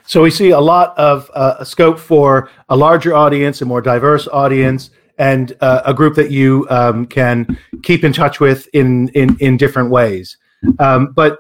So 0.06 0.22
we 0.22 0.32
see 0.32 0.50
a 0.50 0.60
lot 0.60 0.98
of 0.98 1.30
uh, 1.34 1.64
scope 1.64 2.00
for 2.00 2.50
a 2.70 2.76
larger 2.76 3.16
audience, 3.16 3.62
a 3.62 3.66
more 3.66 3.82
diverse 3.82 4.28
audience, 4.28 4.90
and 5.18 5.56
uh, 5.62 5.82
a 5.86 5.94
group 5.94 6.16
that 6.16 6.32
you 6.32 6.68
um, 6.70 7.06
can 7.06 7.58
keep 7.84 8.04
in 8.04 8.12
touch 8.12 8.40
with 8.40 8.68
in 8.74 9.10
in, 9.10 9.38
in 9.40 9.58
different 9.58 9.92
ways. 9.92 10.38
Um, 10.80 11.14
but 11.14 11.40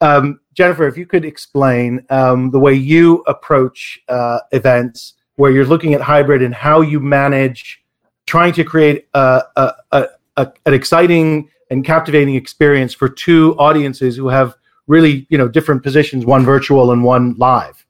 um, 0.00 0.40
Jennifer, 0.54 0.86
if 0.86 0.96
you 0.96 1.06
could 1.06 1.24
explain 1.24 2.04
um, 2.10 2.50
the 2.50 2.58
way 2.58 2.74
you 2.74 3.22
approach 3.26 4.00
uh, 4.08 4.40
events 4.50 5.14
where 5.36 5.50
you're 5.50 5.66
looking 5.66 5.94
at 5.94 6.00
hybrid 6.00 6.42
and 6.42 6.54
how 6.54 6.80
you 6.80 7.00
manage 7.00 7.82
trying 8.26 8.52
to 8.52 8.64
create 8.64 9.08
a, 9.14 9.42
a, 9.56 9.72
a, 9.92 10.08
a, 10.36 10.52
an 10.66 10.74
exciting 10.74 11.48
and 11.70 11.84
captivating 11.84 12.34
experience 12.34 12.92
for 12.92 13.08
two 13.08 13.56
audiences 13.58 14.16
who 14.16 14.28
have 14.28 14.54
really 14.86 15.26
you 15.30 15.38
know 15.38 15.48
different 15.48 15.82
positions 15.82 16.26
one 16.26 16.44
virtual 16.44 16.92
and 16.92 17.02
one 17.02 17.34
live 17.38 17.82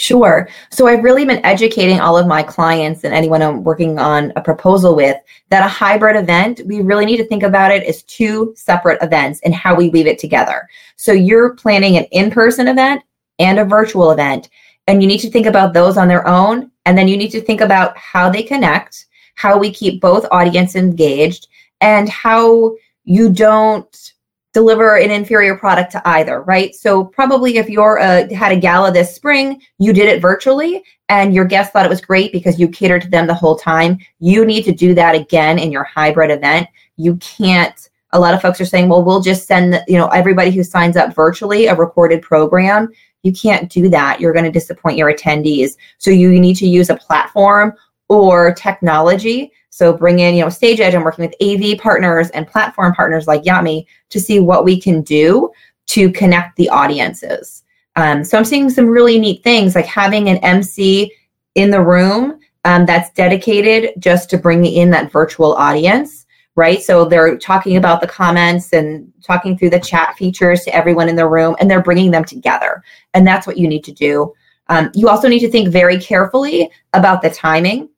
Sure. 0.00 0.48
So 0.70 0.86
I've 0.86 1.04
really 1.04 1.26
been 1.26 1.44
educating 1.44 2.00
all 2.00 2.16
of 2.16 2.26
my 2.26 2.42
clients 2.42 3.04
and 3.04 3.12
anyone 3.12 3.42
I'm 3.42 3.62
working 3.64 3.98
on 3.98 4.32
a 4.34 4.40
proposal 4.40 4.96
with 4.96 5.18
that 5.50 5.62
a 5.62 5.68
hybrid 5.68 6.16
event, 6.16 6.62
we 6.64 6.80
really 6.80 7.04
need 7.04 7.18
to 7.18 7.26
think 7.26 7.42
about 7.42 7.70
it 7.70 7.82
as 7.82 8.02
two 8.04 8.54
separate 8.56 9.02
events 9.02 9.40
and 9.44 9.54
how 9.54 9.74
we 9.74 9.90
weave 9.90 10.06
it 10.06 10.18
together. 10.18 10.66
So 10.96 11.12
you're 11.12 11.54
planning 11.54 11.98
an 11.98 12.04
in 12.12 12.30
person 12.30 12.66
event 12.66 13.02
and 13.38 13.58
a 13.58 13.64
virtual 13.66 14.10
event, 14.10 14.48
and 14.86 15.02
you 15.02 15.08
need 15.08 15.18
to 15.18 15.30
think 15.30 15.46
about 15.46 15.72
those 15.72 15.96
on 15.96 16.08
their 16.08 16.26
own 16.26 16.70
and 16.86 16.96
then 16.96 17.08
you 17.08 17.16
need 17.16 17.30
to 17.30 17.40
think 17.40 17.60
about 17.60 17.96
how 17.96 18.28
they 18.30 18.42
connect, 18.42 19.06
how 19.34 19.58
we 19.58 19.70
keep 19.70 20.00
both 20.00 20.26
audience 20.30 20.74
engaged, 20.74 21.48
and 21.80 22.08
how 22.08 22.74
you 23.04 23.30
don't 23.30 24.12
deliver 24.52 24.96
an 24.96 25.10
inferior 25.10 25.56
product 25.56 25.92
to 25.92 26.08
either, 26.08 26.42
right? 26.42 26.74
So 26.74 27.04
probably 27.04 27.58
if 27.58 27.68
you're 27.68 28.00
uh, 28.00 28.32
had 28.34 28.52
a 28.52 28.56
gala 28.56 28.90
this 28.92 29.14
spring, 29.14 29.62
you 29.78 29.92
did 29.92 30.08
it 30.08 30.20
virtually 30.20 30.82
and 31.08 31.34
your 31.34 31.44
guests 31.44 31.72
thought 31.72 31.86
it 31.86 31.90
was 31.90 32.00
great 32.00 32.32
because 32.32 32.58
you 32.58 32.68
catered 32.68 33.02
to 33.02 33.08
them 33.08 33.26
the 33.26 33.34
whole 33.34 33.56
time. 33.56 33.98
You 34.18 34.44
need 34.44 34.64
to 34.64 34.72
do 34.72 34.94
that 34.94 35.14
again 35.14 35.58
in 35.58 35.70
your 35.70 35.84
hybrid 35.84 36.30
event. 36.30 36.68
You 36.96 37.16
can't 37.16 37.88
a 38.12 38.18
lot 38.18 38.34
of 38.34 38.42
folks 38.42 38.60
are 38.60 38.66
saying, 38.66 38.88
well, 38.88 39.04
we'll 39.04 39.20
just 39.20 39.46
send, 39.46 39.80
you 39.86 39.96
know, 39.96 40.08
everybody 40.08 40.50
who 40.50 40.64
signs 40.64 40.96
up 40.96 41.14
virtually 41.14 41.66
a 41.66 41.74
recorded 41.74 42.22
program. 42.22 42.90
You 43.22 43.32
can't 43.32 43.70
do 43.70 43.88
that. 43.90 44.20
You're 44.20 44.32
going 44.32 44.44
to 44.44 44.50
disappoint 44.50 44.96
your 44.96 45.12
attendees. 45.12 45.76
So 45.98 46.10
you 46.10 46.38
need 46.38 46.56
to 46.56 46.66
use 46.66 46.90
a 46.90 46.96
platform 46.96 47.74
or 48.08 48.54
technology. 48.54 49.52
So 49.70 49.92
bring 49.92 50.18
in, 50.18 50.34
you 50.34 50.42
know, 50.42 50.48
Stage 50.48 50.80
Edge. 50.80 50.94
I'm 50.94 51.04
working 51.04 51.24
with 51.24 51.34
AV 51.42 51.78
partners 51.78 52.30
and 52.30 52.46
platform 52.46 52.94
partners 52.94 53.26
like 53.26 53.44
Yotme 53.44 53.86
to 54.10 54.20
see 54.20 54.40
what 54.40 54.64
we 54.64 54.80
can 54.80 55.02
do 55.02 55.50
to 55.86 56.10
connect 56.12 56.56
the 56.56 56.68
audiences. 56.68 57.62
Um, 57.96 58.24
so 58.24 58.38
I'm 58.38 58.44
seeing 58.44 58.70
some 58.70 58.86
really 58.86 59.18
neat 59.18 59.42
things 59.42 59.74
like 59.74 59.86
having 59.86 60.28
an 60.28 60.38
MC 60.38 61.12
in 61.54 61.70
the 61.70 61.80
room 61.80 62.38
um, 62.64 62.86
that's 62.86 63.10
dedicated 63.10 63.92
just 63.98 64.30
to 64.30 64.38
bring 64.38 64.64
in 64.64 64.90
that 64.90 65.10
virtual 65.10 65.54
audience 65.54 66.19
right? 66.60 66.82
So 66.82 67.06
they're 67.06 67.38
talking 67.38 67.78
about 67.78 68.02
the 68.02 68.06
comments 68.06 68.74
and 68.74 69.10
talking 69.24 69.56
through 69.56 69.70
the 69.70 69.80
chat 69.80 70.14
features 70.18 70.60
to 70.64 70.74
everyone 70.74 71.08
in 71.08 71.16
the 71.16 71.26
room, 71.26 71.56
and 71.58 71.70
they're 71.70 71.82
bringing 71.82 72.10
them 72.10 72.22
together. 72.22 72.84
And 73.14 73.26
that's 73.26 73.46
what 73.46 73.56
you 73.56 73.66
need 73.66 73.82
to 73.84 73.92
do. 73.92 74.34
Um, 74.68 74.90
you 74.94 75.08
also 75.08 75.26
need 75.26 75.40
to 75.40 75.50
think 75.50 75.70
very 75.70 75.98
carefully 75.98 76.70
about 76.92 77.22
the 77.22 77.30
timing 77.30 77.88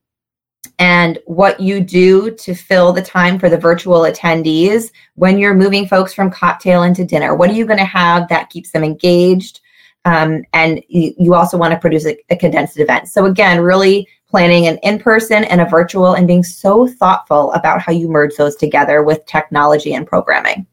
and 0.78 1.18
what 1.26 1.58
you 1.58 1.80
do 1.80 2.30
to 2.36 2.54
fill 2.54 2.92
the 2.92 3.02
time 3.02 3.36
for 3.36 3.48
the 3.48 3.58
virtual 3.58 4.02
attendees 4.02 4.92
when 5.16 5.38
you're 5.38 5.54
moving 5.54 5.88
folks 5.88 6.14
from 6.14 6.30
cocktail 6.30 6.84
into 6.84 7.04
dinner. 7.04 7.34
What 7.34 7.50
are 7.50 7.54
you 7.54 7.66
going 7.66 7.80
to 7.80 7.84
have 7.84 8.28
that 8.28 8.48
keeps 8.48 8.70
them 8.70 8.84
engaged? 8.84 9.60
Um, 10.04 10.44
and 10.52 10.80
you, 10.88 11.34
also 11.34 11.58
want 11.58 11.72
to 11.72 11.80
produce 11.80 12.06
a, 12.06 12.16
a 12.30 12.36
condensed 12.36 12.78
event. 12.78 13.08
So, 13.08 13.26
again, 13.26 13.60
really 13.60 14.08
planning 14.32 14.66
an 14.66 14.78
in 14.78 14.98
person 14.98 15.44
and 15.44 15.60
a 15.60 15.66
virtual, 15.66 16.14
and 16.14 16.26
being 16.26 16.42
so 16.42 16.88
thoughtful 16.88 17.52
about 17.52 17.80
how 17.80 17.92
you 17.92 18.08
merge 18.08 18.34
those 18.36 18.56
together 18.56 19.02
with 19.02 19.24
technology 19.26 19.92
and 19.94 20.06
programming. 20.06 20.66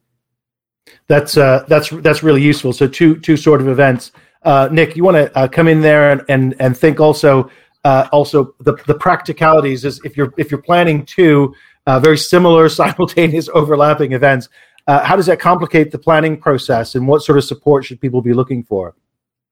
That's 1.07 1.37
uh, 1.37 1.65
that's 1.67 1.89
that's 1.89 2.23
really 2.23 2.41
useful. 2.41 2.71
So 2.73 2.87
two 2.87 3.19
two 3.19 3.37
sort 3.37 3.59
of 3.61 3.67
events. 3.67 4.13
Uh, 4.43 4.69
Nick, 4.71 4.95
you 4.95 5.03
want 5.03 5.17
to 5.17 5.37
uh, 5.37 5.47
come 5.47 5.67
in 5.67 5.81
there 5.81 6.11
and 6.11 6.23
and, 6.29 6.55
and 6.59 6.75
think 6.75 7.01
also 7.01 7.51
uh, 7.83 8.07
also 8.13 8.55
the 8.61 8.73
the 8.87 8.95
practicalities 8.95 9.83
is 9.83 9.99
if 10.05 10.15
you're 10.15 10.33
if 10.37 10.49
you're 10.49 10.61
planning 10.61 11.05
two 11.05 11.53
uh, 11.85 11.99
very 11.99 12.17
similar 12.17 12.69
simultaneous 12.81 13.49
overlapping 13.53 14.13
events. 14.13 14.47
Uh, 14.87 15.03
how 15.03 15.15
does 15.15 15.27
that 15.27 15.39
complicate 15.39 15.91
the 15.91 15.99
planning 15.99 16.35
process, 16.37 16.95
and 16.95 17.07
what 17.07 17.21
sort 17.21 17.37
of 17.37 17.43
support 17.43 17.85
should 17.85 17.99
people 17.99 18.21
be 18.21 18.33
looking 18.33 18.63
for? 18.63 18.95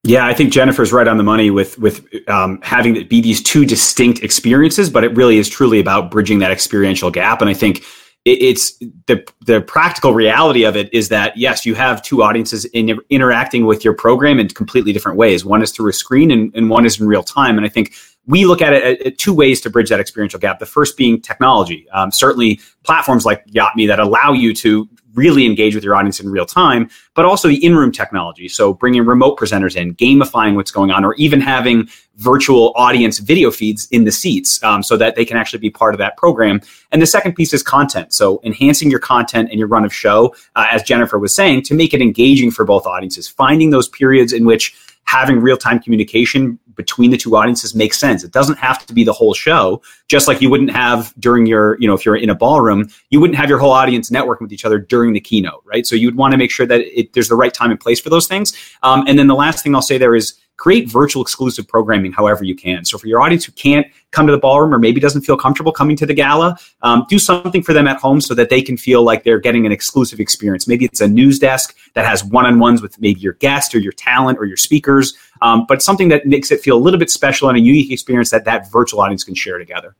Yeah, 0.04 0.26
I 0.26 0.32
think 0.32 0.52
Jennifer's 0.52 0.92
right 0.92 1.08
on 1.08 1.16
the 1.16 1.24
money 1.24 1.50
with 1.50 1.78
with 1.78 2.06
um, 2.28 2.60
having 2.62 2.96
it 2.96 3.08
be 3.08 3.20
these 3.20 3.42
two 3.42 3.64
distinct 3.64 4.22
experiences, 4.22 4.90
but 4.90 5.02
it 5.02 5.14
really 5.16 5.38
is 5.38 5.48
truly 5.48 5.80
about 5.80 6.10
bridging 6.10 6.38
that 6.38 6.50
experiential 6.50 7.10
gap. 7.10 7.40
And 7.40 7.50
I 7.50 7.54
think 7.54 7.84
it, 8.24 8.40
it's 8.40 8.78
the 9.06 9.26
the 9.44 9.60
practical 9.60 10.14
reality 10.14 10.64
of 10.64 10.76
it 10.76 10.92
is 10.94 11.08
that 11.08 11.36
yes, 11.36 11.66
you 11.66 11.74
have 11.74 12.00
two 12.00 12.22
audiences 12.22 12.64
in, 12.66 13.00
interacting 13.10 13.66
with 13.66 13.84
your 13.84 13.92
program 13.92 14.38
in 14.38 14.48
completely 14.48 14.92
different 14.92 15.18
ways. 15.18 15.44
One 15.44 15.62
is 15.62 15.72
through 15.72 15.90
a 15.90 15.92
screen, 15.92 16.30
and, 16.30 16.54
and 16.54 16.70
one 16.70 16.86
is 16.86 17.00
in 17.00 17.06
real 17.08 17.24
time. 17.24 17.56
And 17.56 17.66
I 17.66 17.68
think 17.68 17.94
we 18.24 18.44
look 18.44 18.62
at 18.62 18.72
it 18.74 19.00
at, 19.04 19.18
two 19.18 19.34
ways 19.34 19.60
to 19.62 19.70
bridge 19.70 19.88
that 19.88 19.98
experiential 19.98 20.38
gap. 20.38 20.60
The 20.60 20.66
first 20.66 20.96
being 20.96 21.20
technology. 21.20 21.88
Um, 21.90 22.12
certainly, 22.12 22.60
platforms 22.84 23.26
like 23.26 23.44
Yotme 23.46 23.88
that 23.88 23.98
allow 23.98 24.32
you 24.32 24.54
to 24.54 24.88
really 25.18 25.44
engage 25.44 25.74
with 25.74 25.84
your 25.84 25.96
audience 25.98 26.20
in 26.20 26.30
real 26.30 26.46
time, 26.46 26.88
but 27.14 27.24
also 27.24 27.48
the 27.48 27.64
in-room 27.66 27.92
technology. 27.92 28.48
So 28.48 28.72
bringing 28.72 29.04
remote 29.04 29.38
presenters 29.38 29.74
in, 29.76 29.94
gamifying 29.94 30.54
what's 30.54 30.70
going 30.70 30.90
on, 30.90 31.04
or 31.04 31.14
even 31.16 31.40
having 31.40 31.88
virtual 32.16 32.72
audience 32.74 33.18
video 33.18 33.50
feeds 33.50 33.86
in 33.90 34.04
the 34.04 34.12
seats 34.12 34.62
um, 34.62 34.82
so 34.82 34.96
that 34.96 35.14
they 35.16 35.24
can 35.24 35.36
actually 35.36 35.60
be 35.60 35.70
part 35.70 35.94
of 35.94 35.98
that 35.98 36.16
program. 36.16 36.60
And 36.90 37.00
the 37.00 37.06
second 37.06 37.34
piece 37.34 37.52
is 37.52 37.62
content. 37.62 38.12
So 38.12 38.40
enhancing 38.42 38.90
your 38.90 39.00
content 39.00 39.50
and 39.50 39.58
your 39.58 39.68
run 39.68 39.84
of 39.84 39.94
show, 39.94 40.34
uh, 40.56 40.66
as 40.70 40.82
Jennifer 40.82 41.18
was 41.18 41.34
saying, 41.34 41.62
to 41.62 41.74
make 41.74 41.94
it 41.94 42.00
engaging 42.00 42.50
for 42.50 42.64
both 42.64 42.86
audiences, 42.86 43.28
finding 43.28 43.70
those 43.70 43.88
periods 43.88 44.32
in 44.32 44.44
which 44.44 44.74
having 45.08 45.40
real 45.40 45.56
time 45.56 45.80
communication 45.80 46.58
between 46.74 47.10
the 47.10 47.16
two 47.16 47.34
audiences 47.34 47.74
makes 47.74 47.98
sense. 47.98 48.22
It 48.22 48.30
doesn't 48.30 48.58
have 48.58 48.84
to 48.84 48.92
be 48.92 49.04
the 49.04 49.12
whole 49.12 49.32
show, 49.32 49.80
just 50.06 50.28
like 50.28 50.42
you 50.42 50.50
wouldn't 50.50 50.70
have 50.70 51.14
during 51.18 51.46
your, 51.46 51.80
you 51.80 51.88
know, 51.88 51.94
if 51.94 52.04
you're 52.04 52.14
in 52.14 52.28
a 52.28 52.34
ballroom, 52.34 52.90
you 53.08 53.18
wouldn't 53.18 53.38
have 53.38 53.48
your 53.48 53.58
whole 53.58 53.72
audience 53.72 54.10
networking 54.10 54.42
with 54.42 54.52
each 54.52 54.66
other 54.66 54.78
during 54.78 55.14
the 55.14 55.20
keynote, 55.20 55.62
right? 55.64 55.86
So 55.86 55.96
you'd 55.96 56.16
want 56.16 56.32
to 56.32 56.38
make 56.38 56.50
sure 56.50 56.66
that 56.66 56.82
it, 56.82 57.14
there's 57.14 57.30
the 57.30 57.36
right 57.36 57.54
time 57.54 57.70
and 57.70 57.80
place 57.80 57.98
for 57.98 58.10
those 58.10 58.26
things. 58.26 58.52
Um, 58.82 59.04
and 59.08 59.18
then 59.18 59.28
the 59.28 59.34
last 59.34 59.64
thing 59.64 59.74
I'll 59.74 59.80
say 59.80 59.96
there 59.96 60.14
is 60.14 60.34
create 60.58 60.90
virtual 60.90 61.22
exclusive 61.22 61.66
programming 61.66 62.12
however 62.12 62.44
you 62.44 62.54
can. 62.54 62.84
So 62.84 62.98
for 62.98 63.06
your 63.06 63.22
audience 63.22 63.44
who 63.44 63.52
can't 63.52 63.86
come 64.10 64.26
to 64.26 64.32
the 64.32 64.38
ballroom 64.38 64.74
or 64.74 64.78
maybe 64.78 65.00
doesn't 65.00 65.22
feel 65.22 65.36
comfortable 65.36 65.72
coming 65.72 65.96
to 65.96 66.04
the 66.04 66.12
gala, 66.12 66.58
um, 66.82 67.06
do 67.08 67.18
something 67.18 67.62
for 67.62 67.72
them 67.72 67.86
at 67.86 67.96
home 67.98 68.20
so 68.20 68.34
that 68.34 68.50
they 68.50 68.60
can 68.60 68.76
feel 68.76 69.02
like 69.02 69.22
they're 69.22 69.38
getting 69.38 69.64
an 69.66 69.72
exclusive 69.72 70.20
experience. 70.20 70.66
Maybe 70.68 70.84
it's 70.84 71.00
a 71.00 71.08
news 71.08 71.38
desk 71.38 71.76
that 71.94 72.04
has 72.04 72.24
one-on-ones 72.24 72.82
with 72.82 73.00
maybe 73.00 73.20
your 73.20 73.34
guest 73.34 73.74
or 73.74 73.78
your 73.78 73.92
talent 73.92 74.38
or 74.38 74.44
your 74.44 74.56
speakers, 74.56 75.14
um, 75.42 75.64
but 75.68 75.80
something 75.80 76.08
that 76.08 76.26
makes 76.26 76.50
it 76.50 76.60
feel 76.60 76.76
a 76.76 76.82
little 76.82 76.98
bit 76.98 77.10
special 77.10 77.48
and 77.48 77.56
a 77.56 77.60
unique 77.60 77.92
experience 77.92 78.30
that 78.30 78.44
that 78.44 78.70
virtual 78.70 79.00
audience 79.00 79.24
can 79.24 79.36
share 79.36 79.58
together. 79.58 79.94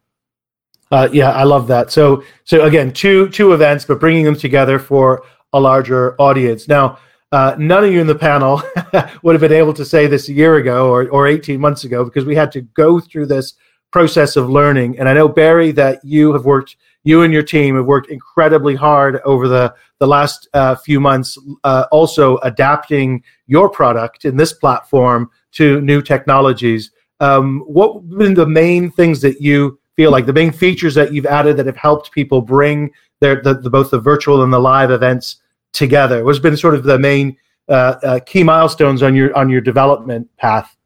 Uh, 0.90 1.08
yeah, 1.12 1.30
I 1.30 1.44
love 1.44 1.68
that. 1.68 1.92
So, 1.92 2.24
so 2.44 2.64
again, 2.64 2.92
two 2.92 3.28
two 3.28 3.52
events, 3.52 3.84
but 3.84 4.00
bringing 4.00 4.24
them 4.24 4.34
together 4.36 4.78
for 4.78 5.22
a 5.52 5.60
larger 5.60 6.20
audience. 6.20 6.66
Now, 6.66 6.98
uh, 7.32 7.54
none 7.58 7.84
of 7.84 7.92
you 7.92 8.00
in 8.00 8.06
the 8.06 8.14
panel 8.14 8.62
would 9.22 9.34
have 9.34 9.40
been 9.40 9.52
able 9.52 9.74
to 9.74 9.84
say 9.84 10.06
this 10.06 10.28
a 10.28 10.32
year 10.32 10.56
ago 10.56 10.90
or, 10.90 11.08
or 11.10 11.26
18 11.26 11.60
months 11.60 11.84
ago 11.84 12.04
because 12.04 12.24
we 12.24 12.34
had 12.34 12.50
to 12.52 12.62
go 12.62 13.00
through 13.00 13.26
this 13.26 13.54
process 13.90 14.36
of 14.36 14.48
learning. 14.48 14.98
And 14.98 15.08
I 15.08 15.14
know, 15.14 15.28
Barry, 15.28 15.70
that 15.72 16.04
you 16.04 16.32
have 16.32 16.44
worked, 16.44 16.76
you 17.04 17.22
and 17.22 17.32
your 17.32 17.42
team 17.42 17.76
have 17.76 17.86
worked 17.86 18.10
incredibly 18.10 18.74
hard 18.74 19.20
over 19.24 19.48
the 19.48 19.74
the 19.98 20.06
last 20.06 20.48
uh, 20.54 20.76
few 20.76 21.00
months, 21.00 21.36
uh, 21.64 21.86
also 21.90 22.38
adapting 22.38 23.22
your 23.46 23.68
product 23.68 24.24
in 24.24 24.36
this 24.36 24.52
platform 24.52 25.28
to 25.52 25.80
new 25.80 26.00
technologies. 26.00 26.92
Um, 27.20 27.60
what 27.66 27.94
have 27.94 28.18
been 28.18 28.34
the 28.34 28.46
main 28.46 28.92
things 28.92 29.20
that 29.22 29.40
you 29.40 29.80
feel 29.96 30.12
like 30.12 30.26
the 30.26 30.32
main 30.32 30.52
features 30.52 30.94
that 30.94 31.12
you've 31.12 31.26
added 31.26 31.56
that 31.56 31.66
have 31.66 31.76
helped 31.76 32.12
people 32.12 32.40
bring 32.40 32.92
their 33.20 33.42
the, 33.42 33.54
the 33.54 33.70
both 33.70 33.90
the 33.90 33.98
virtual 33.98 34.44
and 34.44 34.52
the 34.52 34.60
live 34.60 34.92
events 34.92 35.36
together? 35.72 36.24
What's 36.24 36.38
been 36.38 36.56
sort 36.56 36.74
of 36.74 36.84
the 36.84 36.98
main 36.98 37.36
uh, 37.68 37.94
uh, 38.02 38.20
key 38.20 38.42
milestones 38.42 39.02
on 39.02 39.14
your 39.14 39.36
on 39.36 39.48
your 39.48 39.60
development 39.60 40.28
path 40.36 40.76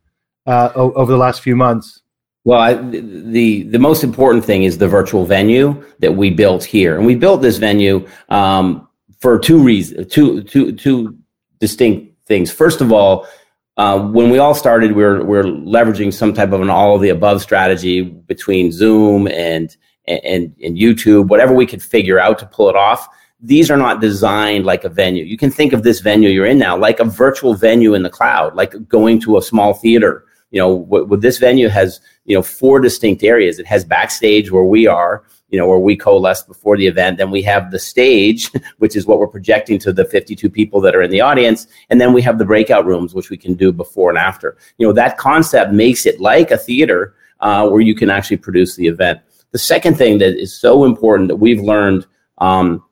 uh, 0.47 0.71
o- 0.75 0.93
over 0.93 1.12
the 1.12 1.19
last 1.19 1.41
few 1.41 1.57
months? 1.57 2.03
Well, 2.45 2.61
I, 2.61 2.75
the 2.75 3.62
the 3.62 3.79
most 3.79 4.03
important 4.03 4.45
thing 4.45 4.65
is 4.65 4.79
the 4.79 4.89
virtual 4.89 5.25
venue 5.25 5.85
that 6.01 6.17
we 6.17 6.31
built 6.31 6.65
here, 6.65 6.97
and 6.97 7.07
we 7.07 7.15
built 7.15 7.41
this 7.43 7.59
venue 7.59 8.07
um, 8.31 8.89
for 9.21 9.39
two 9.39 9.62
reasons, 9.62 10.12
two 10.12 10.43
two 10.43 10.73
two 10.73 11.17
distinct 11.61 12.27
things. 12.27 12.51
First 12.51 12.81
of 12.81 12.91
all, 12.91 13.29
uh, 13.77 13.99
when 13.99 14.29
we 14.31 14.39
all 14.39 14.55
started, 14.55 14.93
we 14.93 15.05
are 15.05 15.25
we 15.25 15.39
are 15.39 15.45
leveraging 15.45 16.12
some 16.12 16.35
type 16.35 16.53
of 16.53 16.61
an 16.61 16.69
all 16.69 16.97
of 16.97 17.03
the 17.03 17.09
above 17.09 17.41
strategy 17.41 18.03
between 18.03 18.71
Zoom 18.71 19.29
and, 19.29 19.77
and, 20.07 20.55
and 20.62 20.77
YouTube, 20.77 21.29
whatever 21.29 21.55
we 21.55 21.67
could 21.67 21.83
figure 21.83 22.19
out 22.19 22.39
to 22.41 22.47
pull 22.47 22.69
it 22.69 22.77
off. 22.77 23.09
These 23.43 23.71
are 23.71 23.77
not 23.77 24.01
designed 24.01 24.65
like 24.65 24.85
a 24.85 24.89
venue. 24.89 25.25
You 25.25 25.37
can 25.37 25.51
think 25.51 25.73
of 25.73 25.83
this 25.83 26.01
venue 26.01 26.31
you're 26.31 26.47
in 26.47 26.59
now 26.59 26.77
like 26.77 27.01
a 27.01 27.05
virtual 27.05 27.55
venue 27.55 27.95
in 27.95 28.03
the 28.03 28.11
cloud, 28.11 28.55
like 28.55 28.89
going 28.89 29.21
to 29.23 29.37
a 29.37 29.43
small 29.43 29.75
theater. 29.75 30.25
You 30.51 30.61
know, 30.61 30.73
what, 30.73 31.09
what 31.09 31.23
this 31.23 31.39
venue 31.39 31.69
has, 31.69 32.01
you 32.25 32.37
know, 32.37 32.43
four 32.43 32.79
distinct 32.79 33.25
areas. 33.25 33.59
It 33.59 33.67
has 33.67 33.85
backstage 33.85 34.53
where 34.53 34.65
we 34.65 34.87
are 34.87 35.25
you 35.53 35.59
know, 35.59 35.69
where 35.69 35.79
we 35.79 35.95
coalesce 35.95 36.43
before 36.43 36.79
the 36.79 36.87
event. 36.87 37.19
Then 37.19 37.31
we 37.31 37.43
have 37.43 37.71
the 37.71 37.79
stage, 37.79 38.51
which 38.79 38.97
is 38.97 39.07
what 39.07 39.19
we're 39.19 39.29
projecting 39.29 39.79
to 39.81 39.93
the 39.93 40.07
52 40.07 40.49
people 40.49 40.81
that 40.81 40.97
are 40.97 41.03
in 41.03 41.11
the 41.11 41.21
audience. 41.21 41.67
And 41.91 42.01
then 42.01 42.15
we 42.15 42.23
have 42.23 42.39
the 42.39 42.47
breakout 42.47 42.87
rooms, 42.87 43.15
which 43.15 43.29
we 43.29 43.37
can 43.37 43.55
do 43.55 43.71
before 43.71 44.09
and 44.09 44.19
after. 44.19 44.57
You 44.79 44.87
know, 44.87 44.95
that 44.95 45.19
concept 45.19 45.73
makes 45.73 46.07
it 46.07 46.21
like 46.21 46.51
a 46.51 46.57
theater 46.57 47.15
uh, 47.41 47.69
where 47.69 47.83
you 47.83 47.95
can 47.95 48.09
actually 48.09 48.39
produce 48.39 48.77
the 48.77 48.87
event. 48.87 49.21
The 49.51 49.59
second 49.59 49.99
thing 49.99 50.19
that 50.19 50.41
is 50.41 50.59
so 50.59 50.85
important 50.85 51.29
that 51.29 51.37
we've 51.37 51.61
learned, 51.61 52.07
um, 52.39 52.83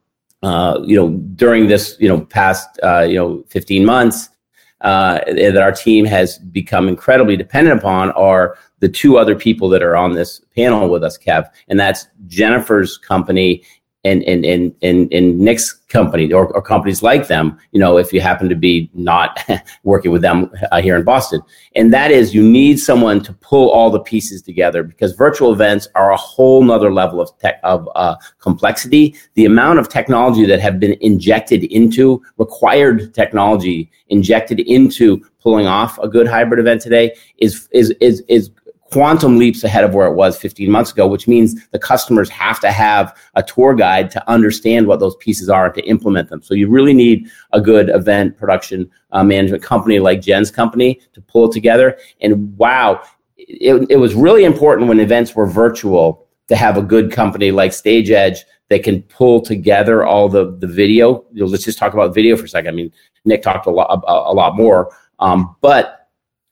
uh, 0.43 0.81
you 0.85 0.97
know, 0.97 1.11
during 1.35 1.69
this, 1.69 1.97
you 2.01 2.09
know, 2.09 2.21
past, 2.23 2.79
uh, 2.83 3.01
you 3.01 3.17
know, 3.17 3.45
15 3.49 3.85
months, 3.85 4.31
uh, 4.81 5.21
that 5.27 5.59
our 5.59 5.73
team 5.73 6.07
has 6.07 6.39
become 6.39 6.89
incredibly 6.89 7.37
dependent 7.37 7.79
upon 7.79 8.11
are 8.13 8.57
the 8.79 8.89
two 8.89 9.19
other 9.19 9.35
people 9.35 9.69
that 9.69 9.83
are 9.83 9.95
on 9.95 10.13
this 10.13 10.41
panel 10.57 10.89
with 10.89 11.05
us, 11.05 11.19
Kev, 11.19 11.51
and 11.69 11.79
that's 11.79 12.07
Jennifer's 12.27 12.97
company 12.97 13.63
and 14.05 14.23
and 14.25 14.45
and 14.45 14.75
and, 14.83 15.13
and 15.13 15.39
Nick's 15.39 15.73
company 15.89 16.33
or, 16.33 16.47
or, 16.55 16.63
companies 16.63 17.03
like 17.03 17.27
them. 17.27 17.59
You 17.73 17.81
know, 17.81 17.99
if 17.99 18.13
you 18.13 18.21
happen 18.21 18.49
to 18.49 18.55
be 18.55 18.91
not 18.95 19.45
working 19.83 20.11
with 20.11 20.23
them 20.23 20.51
uh, 20.71 20.81
here 20.81 20.97
in 20.97 21.05
Boston, 21.05 21.43
and 21.77 21.93
that 21.93 22.11
is 22.11 22.35
you 22.35 22.43
need 22.43 22.79
someone 22.79 23.23
to 23.25 23.33
pull 23.35 23.71
all 23.71 23.91
the 23.91 24.01
pieces 24.01 24.41
together 24.41 24.83
because 24.83 25.13
virtual 25.13 25.53
events 25.53 25.89
are 25.95 26.13
a 26.13 26.17
whole 26.17 26.63
nother 26.63 26.93
level 26.93 27.21
of 27.21 27.37
tech 27.39 27.61
of 27.63 27.89
uh, 27.95 28.17
complexity. 28.39 29.15
The 29.35 29.45
amount 29.45 29.79
of 29.79 29.89
technology 29.89 30.47
that 30.47 30.61
have 30.61 30.81
been 30.81 30.97
injected 31.01 31.65
into 31.65 32.23
required 32.39 33.15
technology 33.15 33.91
injected 34.09 34.61
into 34.61 35.23
pulling 35.43 35.67
off 35.67 35.99
a 35.99 36.09
good 36.09 36.27
hybrid 36.27 36.61
event 36.61 36.81
today 36.81 37.15
is 37.39 37.69
is 37.73 37.91
is 38.01 38.23
is 38.29 38.51
quantum 38.93 39.39
leaps 39.39 39.63
ahead 39.63 39.85
of 39.85 39.95
where 39.95 40.07
it 40.07 40.15
was 40.15 40.37
15 40.37 40.71
months 40.71 40.91
ago, 40.91 41.07
which 41.07 41.29
means 41.29 41.69
the 41.69 41.79
customers 41.79 42.29
have 42.29 42.59
to 42.61 42.73
have 42.73 43.17
a 43.35 43.43
tour 43.43 43.75
guide 43.75 44.11
to 44.11 44.31
understand 44.31 44.87
what 44.87 45.01
those 45.01 45.17
pieces 45.17 45.49
are 45.49 45.67
and 45.67 45.75
to 45.75 45.83
implement 45.83 46.29
them. 46.29 46.43
So 46.43 46.55
you 46.55 46.69
really 46.69 46.95
need 46.95 47.31
a 47.53 47.61
good 47.61 47.89
event 47.91 48.37
production 48.37 48.91
uh, 49.13 49.23
management 49.23 49.63
company 49.63 50.01
like 50.01 50.21
Jen's 50.21 50.51
company 50.51 51.01
to 51.13 51.21
pull 51.21 51.49
it 51.49 51.53
together. 51.53 51.99
And 52.21 52.57
wow, 52.59 53.03
it, 53.37 53.87
it 53.91 53.97
was 53.97 54.15
really 54.15 54.45
important 54.45 54.89
when 54.89 55.01
events 55.01 55.35
were 55.35 55.47
virtual 55.47 56.27
to 56.49 56.57
have 56.57 56.77
a 56.77 56.83
good 56.83 57.13
company 57.13 57.53
like 57.53 57.73
Stage 57.73 58.11
Edge 58.11 58.45
that 58.71 58.83
can 58.83 59.03
pull 59.03 59.41
together 59.41 60.05
all 60.05 60.29
the, 60.29 60.57
the 60.59 60.67
video. 60.67 61.25
You 61.33 61.45
know, 61.45 61.47
let's 61.47 61.65
just 61.65 61.79
talk 61.79 61.93
about 61.93 62.15
video 62.15 62.37
for 62.37 62.45
a 62.45 62.49
second. 62.49 62.69
I 62.69 62.73
mean, 62.73 62.93
Nick 63.25 63.43
talked 63.43 63.67
a 63.67 63.71
lot, 63.71 64.03
a, 64.07 64.11
a 64.11 64.35
lot 64.35 64.57
more, 64.57 64.93
um, 65.19 65.55
but 65.61 66.00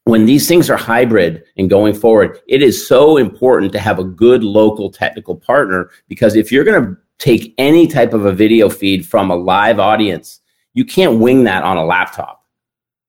when 0.08 0.24
these 0.24 0.48
things 0.48 0.70
are 0.70 0.76
hybrid 0.76 1.44
and 1.58 1.68
going 1.68 1.92
forward, 1.92 2.40
it 2.48 2.62
is 2.62 2.86
so 2.86 3.18
important 3.18 3.72
to 3.72 3.78
have 3.78 3.98
a 3.98 4.04
good 4.04 4.42
local 4.42 4.90
technical 4.90 5.36
partner 5.36 5.90
because 6.08 6.34
if 6.34 6.50
you're 6.50 6.64
going 6.64 6.82
to 6.82 6.96
take 7.18 7.54
any 7.58 7.86
type 7.86 8.14
of 8.14 8.24
a 8.24 8.32
video 8.32 8.70
feed 8.70 9.06
from 9.06 9.30
a 9.30 9.36
live 9.36 9.78
audience, 9.78 10.40
you 10.72 10.86
can't 10.86 11.18
wing 11.18 11.44
that 11.44 11.62
on 11.62 11.76
a 11.76 11.84
laptop, 11.84 12.42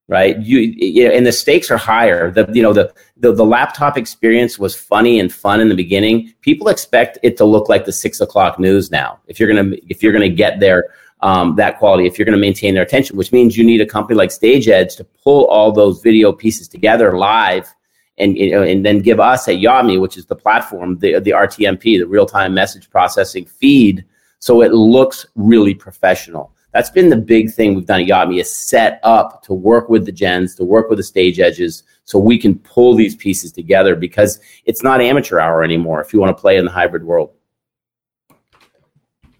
right? 0.09 0.37
You, 0.39 0.59
you 0.59 1.07
know, 1.07 1.15
and 1.15 1.25
the 1.25 1.31
stakes 1.31 1.71
are 1.71 1.77
higher. 1.77 2.31
The 2.31 2.49
you 2.51 2.61
know 2.61 2.73
the, 2.73 2.93
the 3.15 3.31
the 3.31 3.45
laptop 3.45 3.97
experience 3.97 4.59
was 4.59 4.75
funny 4.75 5.21
and 5.21 5.31
fun 5.31 5.61
in 5.61 5.69
the 5.69 5.75
beginning. 5.75 6.33
People 6.41 6.67
expect 6.67 7.17
it 7.23 7.37
to 7.37 7.45
look 7.45 7.69
like 7.69 7.85
the 7.85 7.93
six 7.93 8.19
o'clock 8.19 8.59
news 8.59 8.91
now. 8.91 9.19
If 9.27 9.39
you're 9.39 9.53
gonna 9.53 9.75
if 9.87 10.03
you're 10.03 10.13
gonna 10.13 10.27
get 10.27 10.59
there 10.59 10.89
um, 11.21 11.55
that 11.55 11.77
quality 11.79 12.05
if 12.05 12.17
you're 12.17 12.25
going 12.25 12.37
to 12.37 12.41
maintain 12.41 12.73
their 12.73 12.83
attention, 12.83 13.17
which 13.17 13.31
means 13.31 13.57
you 13.57 13.63
need 13.63 13.81
a 13.81 13.85
company 13.85 14.17
like 14.17 14.29
StageEdge 14.29 14.95
to 14.97 15.03
pull 15.03 15.45
all 15.47 15.71
those 15.71 16.01
video 16.01 16.31
pieces 16.31 16.67
together 16.67 17.17
live 17.17 17.73
and, 18.17 18.37
you 18.37 18.51
know, 18.51 18.63
and 18.63 18.85
then 18.85 18.99
give 18.99 19.19
us 19.19 19.47
at 19.47 19.59
Yot.me, 19.59 19.97
which 19.97 20.17
is 20.17 20.25
the 20.25 20.35
platform, 20.35 20.97
the, 20.99 21.19
the 21.19 21.31
RTMP, 21.31 21.99
the 21.99 22.03
real 22.03 22.25
time 22.25 22.53
message 22.53 22.89
processing 22.89 23.45
feed, 23.45 24.05
so 24.39 24.61
it 24.61 24.73
looks 24.73 25.25
really 25.35 25.73
professional. 25.73 26.53
That's 26.71 26.91
been 26.91 27.09
the 27.09 27.17
big 27.17 27.51
thing 27.51 27.73
we've 27.73 27.85
done 27.85 28.01
at 28.01 28.07
Yot.me 28.07 28.39
is 28.39 28.53
set 28.53 28.99
up 29.03 29.41
to 29.43 29.53
work 29.53 29.89
with 29.89 30.05
the 30.05 30.11
gens, 30.11 30.55
to 30.55 30.63
work 30.63 30.89
with 30.89 30.99
the 30.99 31.03
stage 31.03 31.39
edges, 31.39 31.83
so 32.03 32.19
we 32.19 32.37
can 32.37 32.59
pull 32.59 32.95
these 32.95 33.15
pieces 33.15 33.51
together 33.51 33.95
because 33.95 34.39
it's 34.65 34.83
not 34.83 35.01
amateur 35.01 35.39
hour 35.39 35.63
anymore 35.63 36.01
if 36.01 36.13
you 36.13 36.19
want 36.19 36.35
to 36.35 36.39
play 36.39 36.57
in 36.57 36.65
the 36.65 36.71
hybrid 36.71 37.03
world. 37.03 37.31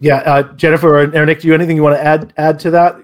Yeah, 0.00 0.16
uh, 0.16 0.42
Jennifer 0.54 1.00
or 1.00 1.26
Nick, 1.26 1.40
do 1.40 1.48
you 1.48 1.54
anything 1.54 1.76
you 1.76 1.82
want 1.82 1.96
to 1.96 2.04
add 2.04 2.32
add 2.36 2.58
to 2.60 2.70
that? 2.72 2.96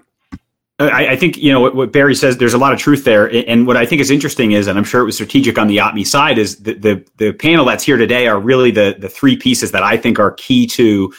I, 0.78 1.08
I, 1.08 1.16
think 1.16 1.38
you 1.38 1.50
know 1.50 1.60
what, 1.60 1.74
what, 1.74 1.90
Barry 1.90 2.14
says. 2.14 2.36
There's 2.36 2.52
a 2.52 2.58
lot 2.58 2.74
of 2.74 2.78
truth 2.78 3.04
there, 3.04 3.26
and 3.48 3.66
what 3.66 3.78
I 3.78 3.86
think 3.86 4.02
is 4.02 4.10
interesting 4.10 4.52
is, 4.52 4.66
and 4.66 4.76
I'm 4.76 4.84
sure 4.84 5.00
it 5.00 5.04
was 5.04 5.14
strategic 5.14 5.58
on 5.58 5.68
the 5.68 5.74
Yot.me 5.74 6.04
side, 6.04 6.36
is 6.36 6.56
the, 6.56 6.74
the 6.74 7.06
the 7.16 7.32
panel 7.32 7.64
that's 7.64 7.82
here 7.82 7.96
today 7.96 8.26
are 8.26 8.38
really 8.38 8.70
the 8.70 8.94
the 8.98 9.08
three 9.08 9.36
pieces 9.36 9.72
that 9.72 9.82
I 9.82 9.96
think 9.96 10.18
are 10.18 10.32
key 10.32 10.66
to 10.68 11.14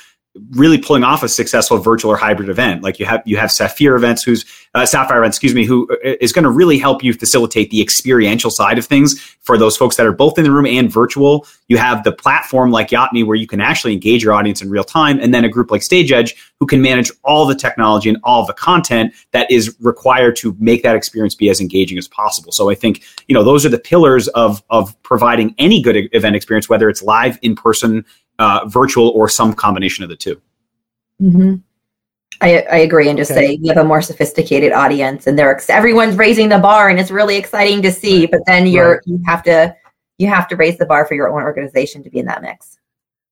really 0.52 0.78
pulling 0.78 1.04
off 1.04 1.24
a 1.24 1.30
successful 1.30 1.78
virtual 1.78 2.12
or 2.12 2.18
hybrid 2.18 2.50
event. 2.50 2.84
Like 2.84 3.00
you 3.00 3.06
have 3.06 3.22
you 3.26 3.38
have 3.38 3.52
Sapphire 3.52 3.96
events, 3.96 4.24
who's 4.24 4.46
uh, 4.74 4.86
Sapphire 4.86 5.20
events, 5.20 5.38
excuse 5.38 5.56
me, 5.56 5.66
who 5.66 5.90
uh, 6.06 6.16
going 6.34 6.44
to 6.44 6.50
really 6.50 6.78
help 6.78 7.04
you 7.04 7.14
facilitate 7.14 7.72
the 7.72 7.82
experiential 7.82 8.52
side 8.52 8.78
of 8.78 8.86
things 8.86 9.20
for 9.42 9.58
those 9.58 9.76
folks 9.76 9.96
that 9.96 10.06
are 10.06 10.12
both 10.12 10.38
in 10.38 10.44
the 10.44 10.52
room 10.52 10.66
and 10.66 10.92
virtual. 10.92 11.48
You 11.68 11.78
have 11.78 12.04
the 12.04 12.12
platform 12.12 12.72
like 12.72 12.92
Yot.me 12.92 13.24
where 13.24 13.36
you 13.36 13.48
can 13.48 13.60
actually 13.60 13.94
engage 13.94 14.24
your 14.24 14.34
audience 14.34 14.62
in 14.62 14.70
real 14.70 14.84
time, 14.84 15.20
and 15.20 15.34
then 15.34 15.44
a 15.44 15.50
group 15.50 15.72
like 15.72 15.82
Stage 15.82 16.12
Edge 16.12 16.36
who 16.60 16.66
can 16.66 16.82
manage 16.82 17.12
all 17.24 17.46
the 17.46 17.56
technology 17.56 18.10
and 18.10 18.18
all 18.24 18.46
the 18.46 18.54
content 18.54 19.14
that 19.32 19.50
is 19.52 19.76
required 19.80 20.36
to 20.38 20.56
make 20.60 20.84
that 20.84 20.96
experience 20.96 21.36
be 21.36 21.50
as 21.50 21.62
engaging 21.62 21.98
as 21.98 22.08
possible. 22.08 22.52
So 22.52 22.70
I 22.70 22.76
think 22.76 23.04
you 23.28 23.34
know 23.34 23.44
those 23.44 23.66
are 23.66 23.70
the 23.70 23.80
pillars 23.80 24.28
of 24.30 24.64
of 24.70 25.02
providing 25.04 25.56
any 25.58 25.82
good 25.82 26.10
event 26.14 26.36
experience, 26.36 26.70
whether 26.70 26.90
it's 26.90 27.02
live, 27.02 27.38
in 27.42 27.56
person, 27.56 28.06
uh, 28.40 28.66
virtual 28.68 29.10
or 29.10 29.28
some 29.30 29.54
combination 29.54 30.04
of 30.04 30.10
the 30.10 30.16
2 30.16 30.42
mm-hmm. 31.22 31.56
I, 32.40 32.60
I 32.60 32.78
agree 32.78 33.10
and 33.10 33.18
just 33.18 33.32
okay. 33.32 33.48
say 33.48 33.60
you 33.62 33.74
have 33.74 33.84
a 33.84 33.88
more 33.88 34.02
sophisticated 34.02 34.72
audience 34.72 35.28
and 35.28 35.38
they're 35.38 35.60
everyone's 35.70 36.16
raising 36.18 36.50
the 36.50 36.60
bar 36.60 36.90
and 36.90 37.00
it's 37.00 37.12
really 37.12 37.36
exciting 37.36 37.82
to 37.82 37.92
see 37.92 38.26
but 38.28 38.42
then 38.46 38.68
you're 38.68 38.96
right. 38.96 39.02
you 39.06 39.20
have 39.26 39.44
to 39.44 39.76
you 40.18 40.28
have 40.28 40.48
to 40.50 40.56
raise 40.56 40.78
the 40.78 40.86
bar 40.86 41.06
for 41.06 41.16
your 41.16 41.30
own 41.30 41.44
organization 41.44 42.04
to 42.04 42.10
be 42.10 42.20
in 42.20 42.26
that 42.26 42.42
mix 42.42 42.78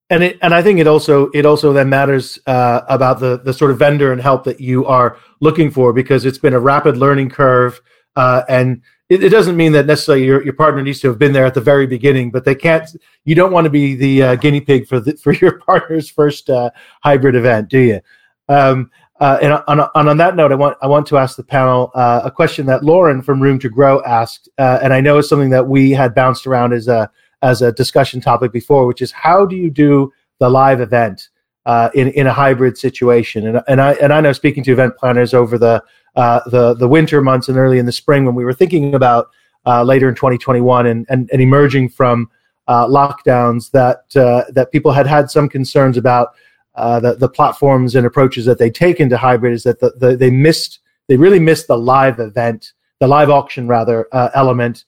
and 0.09 0.23
it 0.23 0.39
and 0.41 0.53
I 0.53 0.61
think 0.61 0.79
it 0.79 0.87
also 0.87 1.29
it 1.33 1.45
also 1.45 1.73
then 1.73 1.89
matters 1.89 2.39
uh, 2.45 2.81
about 2.87 3.19
the 3.19 3.39
the 3.39 3.53
sort 3.53 3.71
of 3.71 3.79
vendor 3.79 4.11
and 4.11 4.21
help 4.21 4.43
that 4.43 4.59
you 4.61 4.85
are 4.85 5.17
looking 5.39 5.71
for 5.71 5.93
because 5.93 6.25
it's 6.25 6.37
been 6.37 6.53
a 6.53 6.59
rapid 6.59 6.97
learning 6.97 7.29
curve 7.29 7.81
uh, 8.15 8.43
and 8.47 8.81
it, 9.09 9.23
it, 9.23 9.29
doesn't 9.29 9.55
mean 9.55 9.71
that 9.73 9.85
necessarily 9.85 10.25
your, 10.25 10.43
your 10.43 10.53
partner 10.53 10.81
needs 10.81 10.99
to 11.01 11.07
have 11.07 11.19
been 11.19 11.31
there 11.31 11.45
at 11.45 11.53
the 11.53 11.61
very 11.61 11.85
beginning, 11.85 12.31
but 12.31 12.43
they 12.43 12.55
can't. 12.55 12.89
You 13.23 13.35
don't 13.35 13.51
want 13.51 13.65
to 13.65 13.69
be 13.69 13.95
the 13.95 14.23
uh, 14.23 14.35
guinea 14.35 14.61
pig 14.61 14.87
for 14.87 14.99
the, 14.99 15.15
for 15.23 15.33
your 15.33 15.59
partner's 15.59 16.09
first 16.09 16.49
uh, 16.49 16.71
hybrid 17.03 17.35
event, 17.35 17.69
do 17.69 17.79
you? 17.79 18.01
Um, 18.49 18.89
uh, 19.19 19.37
and 19.41 19.53
on, 19.67 19.79
on, 19.79 20.09
on 20.09 20.17
that 20.17 20.35
note, 20.35 20.51
I 20.51 20.55
want 20.55 20.77
I 20.81 20.87
want 20.87 21.07
to 21.07 21.17
ask 21.17 21.37
the 21.37 21.43
panel 21.43 21.91
uh, 21.95 22.21
a 22.25 22.31
question 22.31 22.65
that 22.65 22.83
Lauren 22.83 23.21
from 23.21 23.41
Room 23.41 23.59
to 23.59 23.69
Grow 23.69 24.03
asked, 24.03 24.49
uh, 24.57 24.79
and 24.81 24.93
I 24.93 24.99
know 24.99 25.17
it's 25.19 25.29
something 25.29 25.51
that 25.51 25.67
we 25.67 25.91
had 25.91 26.13
bounced 26.13 26.45
around 26.45 26.73
as 26.73 26.87
a 26.87 27.09
as 27.41 27.61
a 27.61 27.71
discussion 27.71 28.19
topic 28.19 28.51
before, 28.51 28.85
which 28.87 29.01
is 29.01 29.11
how 29.11 29.45
do 29.45 29.55
you 29.55 29.69
do 29.69 30.11
the 30.39 30.49
live 30.49 30.81
event 30.81 31.29
uh, 31.65 31.89
in 31.93 32.09
in 32.09 32.27
a 32.27 32.33
hybrid 32.33 32.77
situation? 32.77 33.47
And 33.47 33.61
and 33.69 33.79
I 33.79 33.93
and 33.93 34.11
I 34.11 34.19
know 34.19 34.33
speaking 34.33 34.63
to 34.65 34.73
event 34.73 34.97
planners 34.97 35.33
over 35.33 35.57
the 35.57 35.81
uh, 36.15 36.41
the 36.47 36.73
the 36.75 36.87
winter 36.87 37.21
months 37.21 37.49
and 37.49 37.57
early 37.57 37.79
in 37.79 37.85
the 37.85 37.91
spring 37.91 38.25
when 38.25 38.35
we 38.35 38.45
were 38.45 38.53
thinking 38.53 38.95
about 38.95 39.29
uh, 39.65 39.83
later 39.83 40.07
in 40.09 40.15
2021 40.15 40.85
and 40.85 41.05
and, 41.09 41.29
and 41.31 41.41
emerging 41.41 41.89
from 41.89 42.29
uh, 42.67 42.85
lockdowns 42.87 43.71
that 43.71 44.15
uh, 44.15 44.43
that 44.51 44.71
people 44.71 44.91
had 44.91 45.07
had 45.07 45.29
some 45.29 45.49
concerns 45.49 45.97
about 45.97 46.29
uh, 46.75 46.99
the 46.99 47.15
the 47.15 47.29
platforms 47.29 47.95
and 47.95 48.05
approaches 48.05 48.45
that 48.45 48.57
they 48.57 48.69
take 48.69 48.99
into 48.99 49.17
hybrid 49.17 49.53
is 49.53 49.63
that 49.63 49.79
the, 49.79 49.91
the, 49.97 50.15
they 50.15 50.29
missed 50.29 50.79
they 51.07 51.17
really 51.17 51.39
missed 51.39 51.67
the 51.67 51.77
live 51.77 52.19
event, 52.19 52.73
the 52.99 53.07
live 53.07 53.29
auction 53.29 53.67
rather 53.67 54.07
uh, 54.11 54.29
element 54.33 54.85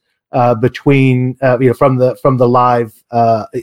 between 0.59 1.37
you 1.59 1.67
know 1.67 1.73
from 1.73 1.97
the 1.97 2.15
from 2.17 2.37
the 2.37 2.47
live 2.47 3.03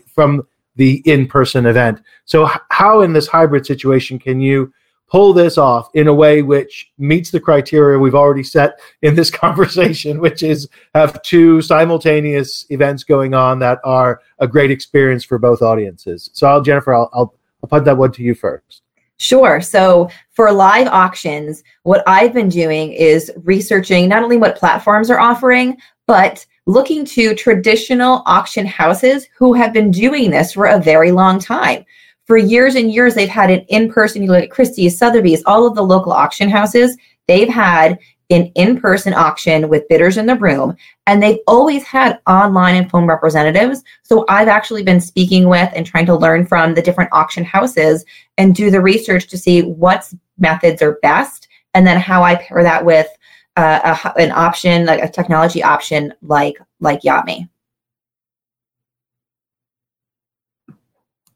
from 0.06 0.46
the 0.76 1.02
in 1.04 1.26
person 1.26 1.66
event. 1.66 2.00
So 2.24 2.46
h- 2.46 2.58
how 2.70 3.02
in 3.02 3.12
this 3.12 3.26
hybrid 3.26 3.66
situation 3.66 4.18
can 4.18 4.40
you 4.40 4.72
pull 5.14 5.32
this 5.32 5.56
off 5.56 5.88
in 5.94 6.08
a 6.08 6.12
way 6.12 6.42
which 6.42 6.90
meets 6.98 7.30
the 7.30 7.38
criteria 7.38 7.96
we've 7.96 8.16
already 8.16 8.42
set 8.42 8.80
in 9.02 9.14
this 9.14 9.30
conversation, 9.44 10.18
which 10.18 10.42
is 10.42 10.68
have 10.92 11.22
two 11.22 11.62
simultaneous 11.62 12.66
events 12.70 13.04
going 13.04 13.32
on 13.32 13.60
that 13.60 13.78
are 13.84 14.20
a 14.40 14.48
great 14.48 14.72
experience 14.72 15.22
for 15.22 15.38
both 15.38 15.62
audiences. 15.62 16.30
So, 16.32 16.48
I'll, 16.48 16.60
Jennifer, 16.60 16.92
I'll, 16.92 17.08
I'll, 17.12 17.32
I'll 17.62 17.68
put 17.68 17.84
that 17.84 17.96
one 17.96 18.10
to 18.10 18.24
you 18.24 18.34
first. 18.34 18.82
Sure. 19.18 19.60
So 19.60 20.10
for 20.32 20.50
live 20.50 20.88
auctions, 20.88 21.62
what 21.84 22.02
I've 22.08 22.34
been 22.34 22.48
doing 22.48 22.92
is 22.92 23.30
researching 23.44 24.08
not 24.08 24.24
only 24.24 24.36
what 24.36 24.56
platforms 24.56 25.10
are 25.10 25.20
offering, 25.20 25.76
but 26.08 26.44
looking 26.66 27.04
to 27.04 27.36
traditional 27.36 28.24
auction 28.26 28.66
houses 28.66 29.28
who 29.38 29.52
have 29.52 29.72
been 29.72 29.92
doing 29.92 30.32
this 30.32 30.54
for 30.54 30.66
a 30.66 30.80
very 30.80 31.12
long 31.12 31.38
time. 31.38 31.84
For 32.26 32.36
years 32.36 32.74
and 32.74 32.90
years, 32.90 33.14
they've 33.14 33.28
had 33.28 33.50
an 33.50 33.60
in 33.68 33.92
person, 33.92 34.22
you 34.22 34.30
look 34.30 34.44
at 34.44 34.50
Christie's, 34.50 34.98
Sotheby's, 34.98 35.42
all 35.44 35.66
of 35.66 35.74
the 35.74 35.82
local 35.82 36.12
auction 36.12 36.48
houses, 36.48 36.96
they've 37.28 37.48
had 37.48 37.98
an 38.30 38.50
in 38.54 38.80
person 38.80 39.12
auction 39.12 39.68
with 39.68 39.86
bidders 39.88 40.16
in 40.16 40.24
the 40.24 40.36
room, 40.36 40.74
and 41.06 41.22
they've 41.22 41.40
always 41.46 41.82
had 41.84 42.18
online 42.26 42.74
and 42.76 42.90
phone 42.90 43.06
representatives. 43.06 43.82
So 44.02 44.24
I've 44.30 44.48
actually 44.48 44.82
been 44.82 45.00
speaking 45.00 45.48
with 45.48 45.70
and 45.74 45.86
trying 45.86 46.06
to 46.06 46.16
learn 46.16 46.46
from 46.46 46.74
the 46.74 46.82
different 46.82 47.10
auction 47.12 47.44
houses 47.44 48.04
and 48.38 48.54
do 48.54 48.70
the 48.70 48.80
research 48.80 49.28
to 49.28 49.38
see 49.38 49.62
what 49.62 50.10
methods 50.38 50.80
are 50.80 50.98
best, 51.02 51.48
and 51.74 51.86
then 51.86 52.00
how 52.00 52.22
I 52.22 52.36
pair 52.36 52.62
that 52.62 52.84
with 52.84 53.08
uh, 53.56 53.96
a, 54.02 54.18
an 54.18 54.32
option, 54.32 54.86
like 54.86 55.02
a 55.02 55.08
technology 55.08 55.62
option 55.62 56.14
like 56.22 56.56
like 56.80 57.02
Yotme. 57.02 57.48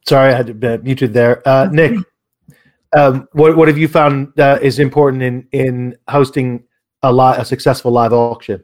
Sorry, 0.09 0.33
I 0.33 0.35
had 0.35 0.47
to 0.47 0.55
be 0.55 0.75
muted 0.79 1.13
there. 1.13 1.47
Uh, 1.47 1.69
Nick, 1.71 1.99
um, 2.97 3.27
what 3.33 3.55
what 3.55 3.67
have 3.67 3.77
you 3.77 3.87
found 3.87 4.39
uh, 4.39 4.57
is 4.59 4.79
important 4.79 5.21
in 5.21 5.47
in 5.51 5.97
hosting 6.07 6.63
a 7.03 7.13
lot 7.13 7.39
a 7.39 7.45
successful 7.45 7.91
live 7.91 8.11
auction? 8.11 8.63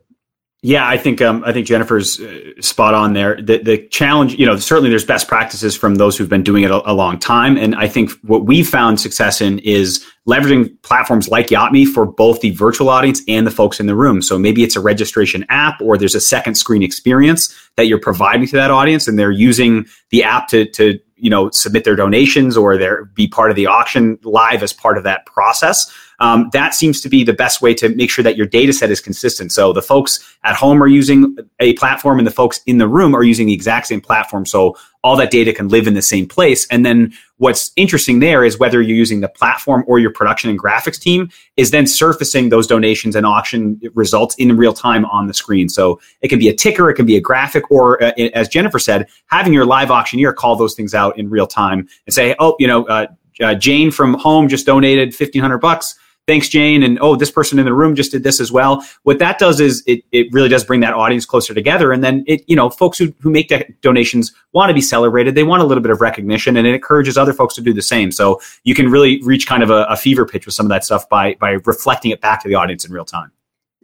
Yeah, 0.64 0.88
I 0.88 0.98
think 0.98 1.22
um, 1.22 1.44
I 1.46 1.54
think 1.54 1.68
Jennifer's 1.68 2.20
uh, 2.20 2.60
spot 2.62 2.96
on 2.96 3.14
there. 3.14 3.40
The 3.40 3.60
the 3.60 3.88
challenge, 3.90 4.34
you 4.34 4.48
know, 4.48 4.58
certainly 4.58 4.90
there's 4.90 5.06
best 5.06 5.28
practices 5.28 5.78
from 5.78 5.96
those 5.96 6.18
who've 6.18 6.28
been 6.28 6.42
doing 6.42 6.64
it 6.64 6.72
a, 6.72 6.92
a 6.92 6.94
long 6.94 7.20
time, 7.20 7.56
and 7.56 7.76
I 7.76 7.88
think 7.88 8.10
what 8.24 8.48
we 8.48 8.64
found 8.64 9.00
success 9.00 9.40
in 9.40 9.60
is 9.60 10.04
leveraging 10.28 10.82
platforms 10.82 11.28
like 11.28 11.50
Yotme 11.50 11.86
for 11.86 12.08
both 12.08 12.42
the 12.42 12.50
virtual 12.50 12.90
audience 12.90 13.22
and 13.28 13.46
the 13.46 13.52
folks 13.52 13.80
in 13.80 13.86
the 13.86 13.96
room. 13.96 14.24
So 14.24 14.40
maybe 14.40 14.64
it's 14.64 14.76
a 14.76 14.82
registration 14.82 15.46
app, 15.50 15.80
or 15.80 16.00
there's 16.00 16.16
a 16.16 16.20
second 16.22 16.56
screen 16.56 16.82
experience 16.82 17.54
that 17.76 17.86
you're 17.86 18.02
providing 18.02 18.48
to 18.48 18.56
that 18.56 18.72
audience, 18.72 19.08
and 19.08 19.20
they're 19.20 19.30
using 19.30 19.86
the 20.10 20.24
app 20.24 20.48
to 20.48 20.66
to 20.72 21.00
you 21.18 21.30
know 21.30 21.50
submit 21.52 21.84
their 21.84 21.96
donations 21.96 22.58
or 22.58 22.78
their 22.78 23.06
be 23.06 23.28
part 23.28 23.50
of 23.50 23.56
the 23.56 23.68
auction 23.68 24.20
live 24.24 24.64
as 24.64 24.74
part 24.74 24.98
of 24.98 25.04
that 25.04 25.26
process 25.26 25.92
um, 26.20 26.50
that 26.54 26.74
seems 26.74 27.02
to 27.02 27.10
be 27.10 27.24
the 27.24 27.34
best 27.34 27.62
way 27.62 27.74
to 27.74 27.90
make 27.90 28.10
sure 28.10 28.24
that 28.24 28.38
your 28.38 28.46
data 28.46 28.74
set 28.74 28.92
is 28.92 29.00
consistent 29.00 29.52
so 29.52 29.74
the 29.74 29.82
folks 29.82 30.38
at 30.44 30.56
home 30.56 30.82
are 30.82 30.88
using 30.88 31.36
a 31.60 31.74
platform 31.74 32.20
and 32.20 32.28
the 32.28 32.32
folks 32.32 32.62
in 32.66 32.78
the 32.78 32.88
room 32.88 33.16
are 33.16 33.24
using 33.24 33.48
the 33.48 33.54
exact 33.54 33.88
same 33.88 34.02
platform 34.02 34.46
so 34.46 34.76
all 35.06 35.16
that 35.16 35.30
data 35.30 35.54
can 35.54 35.68
live 35.68 35.86
in 35.86 35.94
the 35.94 36.02
same 36.02 36.28
place. 36.28 36.66
And 36.72 36.84
then 36.84 37.14
what's 37.38 37.72
interesting 37.76 38.22
there 38.22 38.44
is 38.44 38.58
whether 38.58 38.82
you're 38.82 38.98
using 38.98 39.20
the 39.20 39.30
platform 39.30 39.84
or 39.86 40.00
your 40.00 40.10
production 40.10 40.50
and 40.50 40.60
graphics 40.60 41.00
team 41.00 41.30
is 41.58 41.70
then 41.70 41.86
surfacing 41.86 42.50
those 42.50 42.66
donations 42.66 43.16
and 43.16 43.24
auction 43.24 43.80
results 43.94 44.34
in 44.40 44.58
real 44.58 44.74
time 44.74 45.06
on 45.06 45.28
the 45.28 45.34
screen. 45.36 45.70
So 45.70 46.02
it 46.22 46.30
can 46.30 46.40
be 46.40 46.50
a 46.50 46.56
ticker, 46.56 46.90
it 46.90 46.96
can 46.96 47.06
be 47.06 47.18
a 47.18 47.22
graphic, 47.22 47.70
or 47.70 48.02
uh, 48.02 48.14
as 48.34 48.48
Jennifer 48.48 48.80
said, 48.80 49.08
having 49.28 49.54
your 49.54 49.64
live 49.64 49.92
auctioneer 49.92 50.34
call 50.34 50.56
those 50.56 50.74
things 50.74 50.96
out 50.96 51.20
in 51.20 51.30
real 51.30 51.46
time 51.46 51.88
and 52.08 52.14
say, 52.14 52.36
oh, 52.40 52.56
you 52.58 52.66
know, 52.66 52.86
uh, 52.86 53.06
uh, 53.42 53.54
Jane 53.54 53.92
from 53.92 54.16
home 54.16 54.48
just 54.48 54.66
donated 54.66 55.10
1500 55.10 55.60
bucks 55.60 56.00
thanks 56.28 56.50
jane 56.50 56.84
and 56.84 56.98
oh 57.02 57.16
this 57.16 57.32
person 57.32 57.60
in 57.60 57.66
the 57.66 57.74
room 57.74 57.96
just 57.96 58.12
did 58.12 58.24
this 58.24 58.40
as 58.40 58.52
well 58.52 58.86
what 59.04 59.20
that 59.20 59.38
does 59.38 59.60
is 59.60 59.84
it, 59.86 60.04
it 60.12 60.28
really 60.32 60.50
does 60.50 60.64
bring 60.64 60.80
that 60.80 60.94
audience 60.94 61.26
closer 61.26 61.54
together 61.54 61.92
and 61.92 62.04
then 62.04 62.24
it 62.28 62.44
you 62.48 62.56
know 62.56 62.70
folks 62.70 62.98
who, 62.98 63.14
who 63.20 63.30
make 63.30 63.52
donations 63.82 64.34
want 64.54 64.70
to 64.70 64.74
be 64.74 64.82
celebrated 64.82 65.36
they 65.36 65.44
want 65.44 65.62
a 65.62 65.66
little 65.66 65.84
bit 65.84 65.92
of 65.92 66.02
recognition 66.02 66.58
and 66.58 66.68
it 66.68 66.74
encourages 66.74 67.18
other 67.18 67.34
folks 67.34 67.56
to 67.56 67.62
do 67.62 67.74
the 67.74 67.82
same 67.82 68.12
so 68.12 68.40
you 68.64 68.76
can 68.76 68.90
really 68.90 69.22
reach 69.24 69.48
kind 69.48 69.64
of 69.64 69.70
a, 69.70 69.86
a 69.86 69.96
fever 69.96 70.26
pitch 70.26 70.46
with 70.46 70.56
some 70.56 70.66
of 70.66 70.70
that 70.70 70.84
stuff 70.84 71.08
by 71.10 71.36
by 71.36 71.52
reflecting 71.66 72.12
it 72.12 72.22
back 72.22 72.42
to 72.42 72.48
the 72.48 72.56
audience 72.56 72.86
in 72.86 72.92
real 72.92 73.06
time 73.06 73.32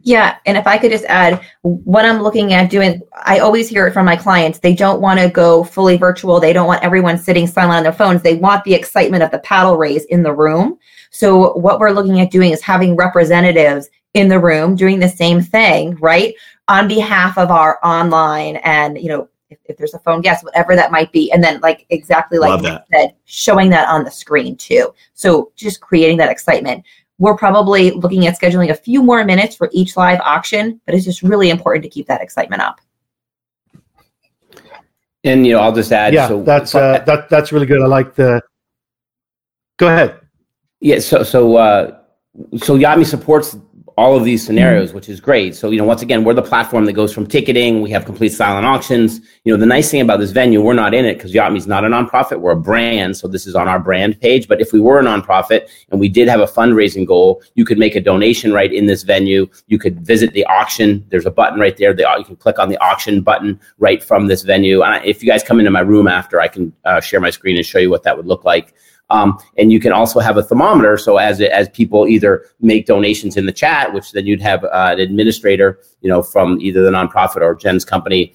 yeah, 0.04 0.38
and 0.46 0.56
if 0.56 0.66
I 0.66 0.78
could 0.78 0.90
just 0.90 1.04
add, 1.04 1.40
what 1.62 2.04
I'm 2.04 2.22
looking 2.22 2.52
at 2.52 2.70
doing, 2.70 3.02
I 3.24 3.38
always 3.38 3.68
hear 3.68 3.86
it 3.86 3.92
from 3.92 4.04
my 4.04 4.16
clients. 4.16 4.58
They 4.58 4.74
don't 4.74 5.00
want 5.00 5.20
to 5.20 5.28
go 5.28 5.62
fully 5.62 5.96
virtual. 5.96 6.40
They 6.40 6.52
don't 6.52 6.66
want 6.66 6.82
everyone 6.82 7.18
sitting 7.18 7.46
silent 7.46 7.76
on 7.76 7.82
their 7.84 7.92
phones. 7.92 8.22
They 8.22 8.34
want 8.34 8.64
the 8.64 8.74
excitement 8.74 9.22
of 9.22 9.30
the 9.30 9.38
paddle 9.38 9.76
raise 9.76 10.04
in 10.06 10.24
the 10.24 10.32
room. 10.32 10.78
So 11.12 11.52
what 11.58 11.78
we're 11.78 11.90
looking 11.90 12.20
at 12.20 12.30
doing 12.30 12.52
is 12.52 12.62
having 12.62 12.96
representatives 12.96 13.90
in 14.14 14.28
the 14.28 14.40
room 14.40 14.74
doing 14.74 14.98
the 14.98 15.08
same 15.08 15.40
thing, 15.40 15.94
right? 15.96 16.34
On 16.68 16.88
behalf 16.88 17.36
of 17.38 17.50
our 17.50 17.78
online 17.84 18.56
and, 18.56 18.98
you 18.98 19.08
know, 19.08 19.28
if, 19.50 19.58
if 19.66 19.76
there's 19.76 19.92
a 19.92 19.98
phone 19.98 20.22
guest, 20.22 20.42
whatever 20.42 20.74
that 20.74 20.90
might 20.90 21.12
be. 21.12 21.30
And 21.30 21.44
then 21.44 21.60
like 21.60 21.84
exactly 21.90 22.38
like 22.38 22.62
you 22.62 22.78
said, 22.90 23.14
showing 23.26 23.68
that 23.70 23.88
on 23.88 24.04
the 24.04 24.10
screen 24.10 24.56
too. 24.56 24.94
So 25.12 25.52
just 25.54 25.82
creating 25.82 26.16
that 26.16 26.30
excitement. 26.30 26.84
We're 27.18 27.36
probably 27.36 27.90
looking 27.90 28.26
at 28.26 28.40
scheduling 28.40 28.70
a 28.70 28.74
few 28.74 29.02
more 29.02 29.22
minutes 29.22 29.54
for 29.54 29.68
each 29.72 29.96
live 29.98 30.18
auction, 30.20 30.80
but 30.86 30.94
it's 30.94 31.04
just 31.04 31.22
really 31.22 31.50
important 31.50 31.84
to 31.84 31.90
keep 31.90 32.06
that 32.06 32.22
excitement 32.22 32.62
up. 32.62 32.80
And 35.24 35.46
you 35.46 35.52
know, 35.52 35.60
I'll 35.60 35.74
just 35.74 35.92
add. 35.92 36.14
Yeah, 36.14 36.26
so, 36.26 36.42
that's 36.42 36.74
uh, 36.74 37.04
that 37.06 37.28
that's 37.28 37.52
really 37.52 37.66
good. 37.66 37.80
I 37.80 37.86
like 37.86 38.14
the. 38.14 38.42
Go 39.76 39.86
ahead. 39.86 40.21
Yeah, 40.82 40.98
so 40.98 41.22
so 41.22 41.56
uh, 41.56 41.96
so 42.58 42.76
Yotme 42.76 43.06
supports 43.06 43.56
all 43.96 44.16
of 44.16 44.24
these 44.24 44.44
scenarios, 44.44 44.88
mm-hmm. 44.88 44.96
which 44.96 45.08
is 45.08 45.20
great. 45.20 45.54
So, 45.54 45.70
you 45.70 45.78
know, 45.78 45.84
once 45.84 46.02
again, 46.02 46.24
we're 46.24 46.34
the 46.34 46.42
platform 46.42 46.86
that 46.86 46.94
goes 46.94 47.12
from 47.12 47.26
ticketing. 47.26 47.82
We 47.82 47.90
have 47.90 48.04
complete 48.04 48.30
silent 48.30 48.66
auctions. 48.66 49.20
You 49.44 49.52
know, 49.52 49.60
the 49.60 49.66
nice 49.66 49.90
thing 49.90 50.00
about 50.00 50.18
this 50.18 50.32
venue, 50.32 50.60
we're 50.62 50.72
not 50.72 50.94
in 50.94 51.04
it 51.04 51.14
because 51.14 51.32
Yotme's 51.32 51.66
not 51.66 51.84
a 51.84 51.88
nonprofit. 51.88 52.40
We're 52.40 52.52
a 52.52 52.56
brand. 52.56 53.16
So 53.16 53.28
this 53.28 53.46
is 53.46 53.54
on 53.54 53.68
our 53.68 53.78
brand 53.78 54.20
page. 54.20 54.48
But 54.48 54.60
if 54.60 54.72
we 54.72 54.80
were 54.80 54.98
a 54.98 55.04
nonprofit 55.04 55.68
and 55.90 56.00
we 56.00 56.08
did 56.08 56.26
have 56.26 56.40
a 56.40 56.46
fundraising 56.46 57.06
goal, 57.06 57.42
you 57.54 57.64
could 57.64 57.78
make 57.78 57.94
a 57.94 58.00
donation 58.00 58.52
right 58.52 58.72
in 58.72 58.86
this 58.86 59.02
venue. 59.02 59.46
You 59.66 59.78
could 59.78 60.04
visit 60.04 60.32
the 60.32 60.44
auction. 60.46 61.04
There's 61.10 61.26
a 61.26 61.30
button 61.30 61.60
right 61.60 61.76
there. 61.76 61.92
The, 61.92 62.06
you 62.18 62.24
can 62.24 62.36
click 62.36 62.58
on 62.58 62.70
the 62.70 62.82
auction 62.82 63.20
button 63.20 63.60
right 63.78 64.02
from 64.02 64.26
this 64.26 64.42
venue. 64.42 64.82
And 64.82 65.04
if 65.04 65.22
you 65.22 65.28
guys 65.28 65.42
come 65.42 65.58
into 65.58 65.70
my 65.70 65.80
room 65.80 66.08
after, 66.08 66.40
I 66.40 66.48
can 66.48 66.72
uh, 66.84 67.00
share 67.00 67.20
my 67.20 67.30
screen 67.30 67.56
and 67.56 67.66
show 67.66 67.78
you 67.78 67.90
what 67.90 68.04
that 68.04 68.16
would 68.16 68.26
look 68.26 68.44
like. 68.44 68.74
Um, 69.12 69.38
and 69.58 69.70
you 69.70 69.78
can 69.78 69.92
also 69.92 70.20
have 70.20 70.38
a 70.38 70.42
thermometer. 70.42 70.96
So 70.96 71.18
as 71.18 71.40
as 71.40 71.68
people 71.68 72.08
either 72.08 72.46
make 72.60 72.86
donations 72.86 73.36
in 73.36 73.46
the 73.46 73.52
chat, 73.52 73.92
which 73.92 74.12
then 74.12 74.26
you'd 74.26 74.40
have 74.40 74.64
uh, 74.64 74.94
an 74.94 75.00
administrator, 75.00 75.78
you 76.00 76.08
know, 76.08 76.22
from 76.22 76.58
either 76.60 76.82
the 76.82 76.90
nonprofit 76.90 77.42
or 77.42 77.54
Jen's 77.54 77.84
company 77.84 78.34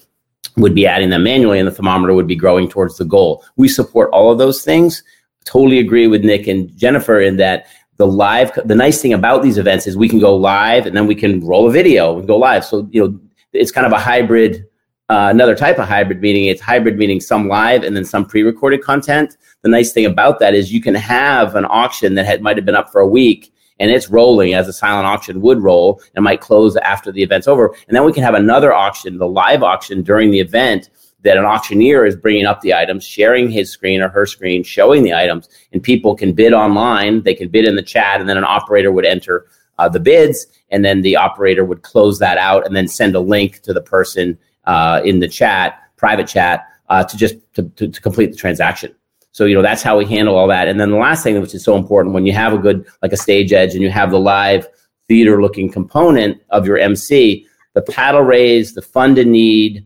would 0.56 0.76
be 0.76 0.86
adding 0.86 1.10
them 1.10 1.24
manually, 1.24 1.60
and 1.60 1.68
the 1.68 1.72
thermometer 1.72 2.14
would 2.14 2.28
be 2.28 2.36
growing 2.36 2.70
towards 2.70 2.98
the 2.98 3.06
goal. 3.06 3.44
We 3.58 3.68
support 3.68 4.10
all 4.12 4.32
of 4.32 4.38
those 4.38 4.64
things. 4.64 5.04
Totally 5.46 5.80
agree 5.80 6.08
with 6.08 6.24
Nick 6.24 6.48
and 6.48 6.76
Jennifer 6.78 7.20
in 7.20 7.38
that 7.38 7.66
the 7.98 8.08
live. 8.08 8.52
The 8.66 8.76
nice 8.76 9.02
thing 9.02 9.14
about 9.14 9.42
these 9.42 9.58
events 9.58 9.88
is 9.88 9.98
we 9.98 10.10
can 10.10 10.20
go 10.20 10.36
live, 10.36 10.86
and 10.86 10.96
then 10.96 11.08
we 11.08 11.16
can 11.16 11.42
roll 11.42 11.68
a 11.68 11.72
video 11.72 12.20
and 12.20 12.28
go 12.28 12.38
live. 12.38 12.64
So 12.64 12.88
you 12.92 13.02
know, 13.04 13.20
it's 13.52 13.72
kind 13.72 13.88
of 13.88 13.94
a 13.94 14.00
hybrid 14.00 14.66
uh, 15.10 15.30
another 15.32 15.56
type 15.56 15.80
of 15.80 15.88
hybrid 15.88 16.22
meeting. 16.22 16.46
It's 16.46 16.62
hybrid 16.62 16.98
meaning 16.98 17.20
some 17.20 17.48
live 17.48 17.84
and 17.84 17.96
then 17.96 18.06
some 18.06 18.26
pre-recorded 18.26 18.84
content. 18.84 19.38
The 19.62 19.70
nice 19.70 19.94
thing 19.94 20.06
about 20.06 20.40
that 20.40 20.54
is 20.54 20.74
you 20.74 20.82
can 20.82 20.96
have 20.96 21.56
an 21.56 21.66
auction 21.70 22.16
that 22.16 22.26
had, 22.26 22.42
might 22.42 22.58
have 22.58 22.66
been 22.66 22.76
up 22.76 22.92
for 22.92 23.02
a 23.02 23.08
week 23.08 23.54
and 23.80 23.92
it's 23.92 24.10
rolling 24.10 24.54
as 24.54 24.68
a 24.68 24.74
silent 24.74 25.06
auction 25.06 25.42
would 25.42 25.62
roll 25.62 26.02
and 26.16 26.24
might 26.24 26.42
close 26.42 26.76
after 26.78 27.12
the 27.12 27.24
event's 27.24 27.48
over. 27.48 27.68
And 27.88 27.96
then 27.96 28.04
we 28.04 28.12
can 28.12 28.24
have 28.24 28.34
another 28.34 28.74
auction, 28.74 29.18
the 29.18 29.28
live 29.28 29.64
auction 29.64 30.02
during 30.02 30.32
the 30.32 30.40
event 30.40 30.90
that 31.22 31.38
an 31.38 31.46
auctioneer 31.46 32.06
is 32.06 32.16
bringing 32.16 32.46
up 32.46 32.62
the 32.62 32.74
items, 32.74 33.04
sharing 33.04 33.50
his 33.50 33.72
screen 33.72 34.02
or 34.02 34.10
her 34.10 34.26
screen, 34.26 34.64
showing 34.64 35.04
the 35.04 35.14
items, 35.14 35.50
and 35.74 35.82
people 35.82 36.16
can 36.16 36.34
bid 36.34 36.54
online. 36.54 37.24
They 37.24 37.34
can 37.34 37.50
bid 37.50 37.66
in 37.66 37.76
the 37.76 37.82
chat, 37.82 38.20
and 38.20 38.30
then 38.30 38.38
an 38.38 38.44
operator 38.44 38.92
would 38.92 39.06
enter 39.06 39.48
uh, 39.78 39.90
the 39.90 40.00
bids, 40.00 40.48
and 40.70 40.84
then 40.84 41.02
the 41.02 41.16
operator 41.16 41.64
would 41.66 41.82
close 41.82 42.20
that 42.20 42.38
out 42.38 42.66
and 42.66 42.76
then 42.76 42.88
send 42.88 43.16
a 43.16 43.20
link 43.20 43.62
to 43.62 43.74
the 43.74 43.82
person 43.82 44.38
uh, 44.66 45.02
in 45.04 45.20
the 45.20 45.28
chat, 45.28 45.80
private 45.96 46.28
chat, 46.28 46.66
uh, 46.90 47.04
to 47.04 47.18
just 47.18 47.36
to, 47.54 47.64
to, 47.76 47.88
to, 47.88 48.02
complete 48.02 48.32
the 48.32 48.38
transaction. 48.38 48.94
So 49.32 49.46
you 49.46 49.56
know 49.56 49.62
that's 49.62 49.84
how 49.84 49.98
we 49.98 50.06
handle 50.06 50.36
all 50.36 50.48
that. 50.48 50.68
And 50.68 50.80
then 50.80 50.92
the 50.92 50.98
last 50.98 51.24
thing, 51.24 51.40
which 51.40 51.54
is 51.54 51.64
so 51.64 51.76
important, 51.76 52.14
when 52.14 52.26
you 52.26 52.34
have 52.34 52.54
a 52.54 52.58
good 52.58 52.88
like 53.02 53.12
a 53.12 53.18
stage 53.18 53.54
edge 53.54 53.74
and 53.74 53.84
you 53.84 53.90
have 53.90 54.12
the 54.12 54.20
live 54.20 54.68
theater 55.08 55.42
looking 55.42 55.72
component 55.72 56.42
of 56.50 56.66
your 56.66 56.78
MC, 56.78 57.48
the 57.74 57.82
paddle 57.82 58.22
raise, 58.22 58.74
the 58.74 58.82
fund 58.82 59.18
a 59.18 59.26
need, 59.26 59.86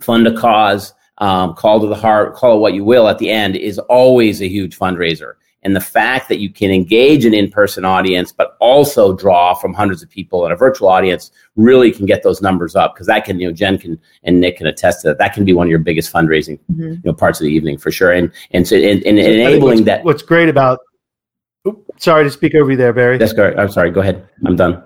fund 0.00 0.26
a 0.26 0.36
cause, 0.36 0.92
um, 1.18 1.54
call 1.54 1.80
to 1.80 1.86
the 1.86 1.94
heart, 1.94 2.34
call 2.34 2.56
it 2.56 2.60
what 2.60 2.74
you 2.74 2.84
will, 2.84 3.08
at 3.08 3.18
the 3.18 3.30
end 3.30 3.56
is 3.56 3.78
always 3.78 4.42
a 4.42 4.48
huge 4.48 4.78
fundraiser. 4.78 5.34
And 5.64 5.74
the 5.74 5.80
fact 5.80 6.28
that 6.28 6.40
you 6.40 6.50
can 6.50 6.70
engage 6.70 7.24
an 7.24 7.32
in 7.32 7.50
person 7.50 7.86
audience, 7.86 8.30
but 8.30 8.56
also 8.60 9.16
draw 9.16 9.54
from 9.54 9.72
hundreds 9.72 10.02
of 10.02 10.10
people 10.10 10.44
in 10.44 10.52
a 10.52 10.56
virtual 10.56 10.88
audience 10.88 11.30
really 11.56 11.90
can 11.90 12.04
get 12.04 12.22
those 12.22 12.42
numbers 12.42 12.76
up 12.76 12.94
because 12.94 13.06
that 13.06 13.24
can, 13.24 13.40
you 13.40 13.46
know, 13.46 13.52
Jen 13.52 13.78
can 13.78 13.98
and 14.24 14.40
Nick 14.40 14.58
can 14.58 14.66
attest 14.66 15.00
to 15.00 15.08
that. 15.08 15.18
That 15.18 15.32
can 15.32 15.44
be 15.46 15.54
one 15.54 15.66
of 15.66 15.70
your 15.70 15.78
biggest 15.78 16.12
fundraising, 16.12 16.58
mm-hmm. 16.70 16.82
you 16.82 17.00
know, 17.02 17.14
parts 17.14 17.40
of 17.40 17.44
the 17.44 17.50
evening 17.50 17.78
for 17.78 17.90
sure. 17.90 18.12
And 18.12 18.30
and 18.50 18.68
so 18.68 18.76
and, 18.76 19.02
and 19.04 19.18
enabling 19.18 19.60
what's, 19.60 19.86
that. 19.86 20.04
What's 20.04 20.22
great 20.22 20.50
about 20.50 20.80
oops, 21.66 22.04
sorry 22.04 22.24
to 22.24 22.30
speak 22.30 22.54
over 22.54 22.72
you 22.72 22.76
there, 22.76 22.92
Barry. 22.92 23.16
That's 23.16 23.32
great. 23.32 23.58
I'm 23.58 23.70
sorry. 23.70 23.90
Go 23.90 24.00
ahead. 24.00 24.28
I'm 24.44 24.56
done. 24.56 24.84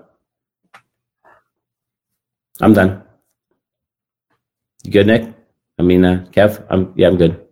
I'm 2.61 2.73
done. 2.73 3.03
You 4.83 4.91
good, 4.91 5.07
Nick? 5.07 5.33
I 5.77 5.81
mean, 5.81 6.05
uh, 6.05 6.25
Kev. 6.31 6.65
I'm 6.69 6.93
yeah. 6.95 7.07
I'm 7.07 7.17
good. 7.17 7.45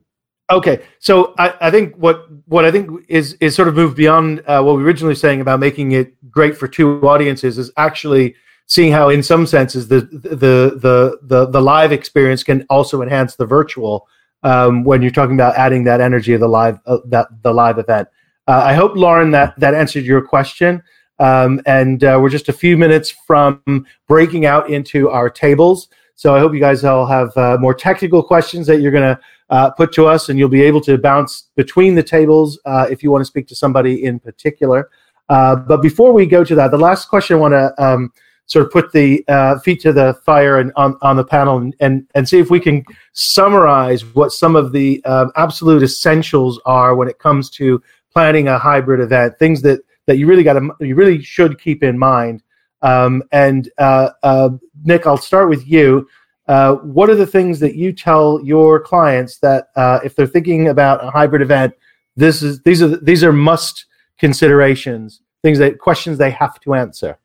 Okay, 0.50 0.82
so 1.00 1.34
I, 1.38 1.54
I, 1.60 1.72
think 1.72 1.96
what 1.96 2.26
what 2.48 2.64
I 2.64 2.72
think 2.72 3.06
is 3.10 3.34
is 3.42 3.54
sort 3.54 3.68
of 3.68 3.76
moved 3.76 3.98
beyond 3.98 4.42
uh, 4.48 4.62
what 4.64 4.78
we 4.78 4.84
originally 4.84 5.16
saying 5.16 5.42
about 5.42 5.60
making 5.60 5.92
it 5.92 6.14
great 6.32 6.56
for 6.56 6.70
two 6.70 7.06
audiences 7.06 7.58
is 7.58 7.70
actually 7.76 8.34
seeing 8.66 8.94
how, 8.94 9.10
in 9.10 9.22
some 9.22 9.46
senses, 9.46 9.90
the 9.90 10.02
the 10.02 10.78
the 10.80 11.20
the, 11.22 11.48
the 11.48 11.62
live 11.62 11.92
experience 11.92 12.44
can 12.44 12.66
also 12.70 13.02
enhance 13.02 13.36
the 13.36 13.46
virtual 13.46 14.08
um, 14.44 14.86
when 14.86 15.02
you're 15.02 15.12
talking 15.12 15.36
about 15.36 15.56
adding 15.56 15.84
that 15.84 16.00
energy 16.00 16.34
of 16.34 16.40
the 16.40 16.48
live 16.48 16.80
uh, 16.86 17.00
that 17.06 17.28
the 17.42 17.54
live 17.54 17.78
event. 17.78 18.08
Uh, 18.48 18.62
I 18.64 18.74
hope 18.74 18.96
Lauren 18.96 19.32
that 19.32 19.60
that 19.60 19.74
answered 19.74 20.06
your 20.06 20.22
question. 20.22 20.82
Um, 21.20 21.60
and 21.66 22.04
uh, 22.04 22.20
we're 22.22 22.30
just 22.30 22.48
a 22.48 22.54
few 22.54 22.78
minutes 22.78 23.10
from 23.10 23.86
breaking 24.08 24.46
out 24.46 24.70
into 24.70 25.10
our 25.10 25.30
tables. 25.30 25.90
So 26.16 26.36
I 26.36 26.40
hope 26.40 26.54
you 26.54 26.60
guys 26.60 26.84
all 26.84 27.06
have 27.06 27.36
uh, 27.36 27.58
more 27.60 27.74
technical 27.74 28.24
questions 28.24 28.66
that 28.68 28.82
you're 28.82 28.92
going 28.92 29.16
to 29.16 29.20
uh, 29.50 29.70
put 29.72 29.92
to 29.94 30.06
us, 30.06 30.30
and 30.30 30.38
you'll 30.38 30.50
be 30.50 30.62
able 30.62 30.82
to 30.82 30.98
bounce 30.98 31.50
between 31.56 31.96
the 31.96 32.04
tables 32.04 32.60
uh, 32.66 32.88
if 32.90 33.02
you 33.02 33.12
want 33.12 33.22
to 33.22 33.26
speak 33.26 33.48
to 33.48 33.56
somebody 33.56 34.04
in 34.04 34.20
particular. 34.20 34.90
Uh, 35.30 35.56
but 35.56 35.82
before 35.82 36.14
we 36.14 36.26
go 36.26 36.44
to 36.44 36.56
that, 36.56 36.72
the 36.72 36.78
last 36.78 37.08
question 37.10 37.38
I 37.38 37.40
want 37.40 37.54
to 37.54 37.84
um, 37.84 38.12
sort 38.46 38.66
of 38.66 38.72
put 38.72 38.92
the 38.94 39.24
uh, 39.28 39.60
feet 39.60 39.82
to 39.82 39.92
the 39.92 40.14
fire 40.26 40.60
and 40.60 40.72
on, 40.76 40.98
on 41.02 41.18
the 41.18 41.24
panel 41.24 41.58
and, 41.58 41.76
and, 41.82 42.08
and 42.16 42.28
see 42.28 42.40
if 42.40 42.50
we 42.50 42.60
can 42.60 42.84
summarize 43.12 44.06
what 44.16 44.32
some 44.32 44.56
of 44.56 44.72
the 44.72 45.04
um, 45.04 45.32
absolute 45.36 45.84
essentials 45.84 46.60
are 46.66 46.96
when 46.96 47.10
it 47.10 47.20
comes 47.20 47.50
to 47.50 47.82
planning 48.12 48.48
a 48.48 48.58
hybrid 48.58 49.02
event, 49.02 49.38
things 49.38 49.62
that, 49.62 49.82
that 50.06 50.18
you 50.18 50.28
really 50.28 50.44
got 50.44 50.54
to 50.54 50.72
you 50.80 50.96
really 50.96 51.22
should 51.22 51.60
keep 51.60 51.84
in 51.84 52.00
mind. 52.00 52.42
Um, 52.82 53.22
and 53.32 53.70
uh, 53.78 54.12
uh, 54.24 54.50
Nick, 54.84 55.06
I'll 55.06 55.18
start 55.18 55.50
with 55.50 55.68
you. 55.68 56.08
Uh, 56.48 56.76
what 56.76 57.10
are 57.10 57.16
the 57.16 57.28
things 57.28 57.60
that 57.60 57.76
you 57.76 57.92
tell 57.92 58.40
your 58.44 58.80
clients 58.80 59.40
that 59.40 59.68
uh, 59.76 60.00
if 60.04 60.16
they're 60.16 60.28
thinking 60.28 60.70
about 60.70 61.04
a 61.04 61.10
hybrid 61.12 61.42
event, 61.42 61.74
this 62.16 62.42
is 62.42 62.62
these 62.64 62.82
are 62.82 62.96
these 62.98 63.24
are 63.24 63.34
must 63.34 63.86
considerations, 64.18 65.22
things 65.44 65.60
that 65.60 65.80
questions 65.80 66.18
they 66.18 66.32
have 66.32 66.60
to 66.62 66.74
answer. 66.74 67.20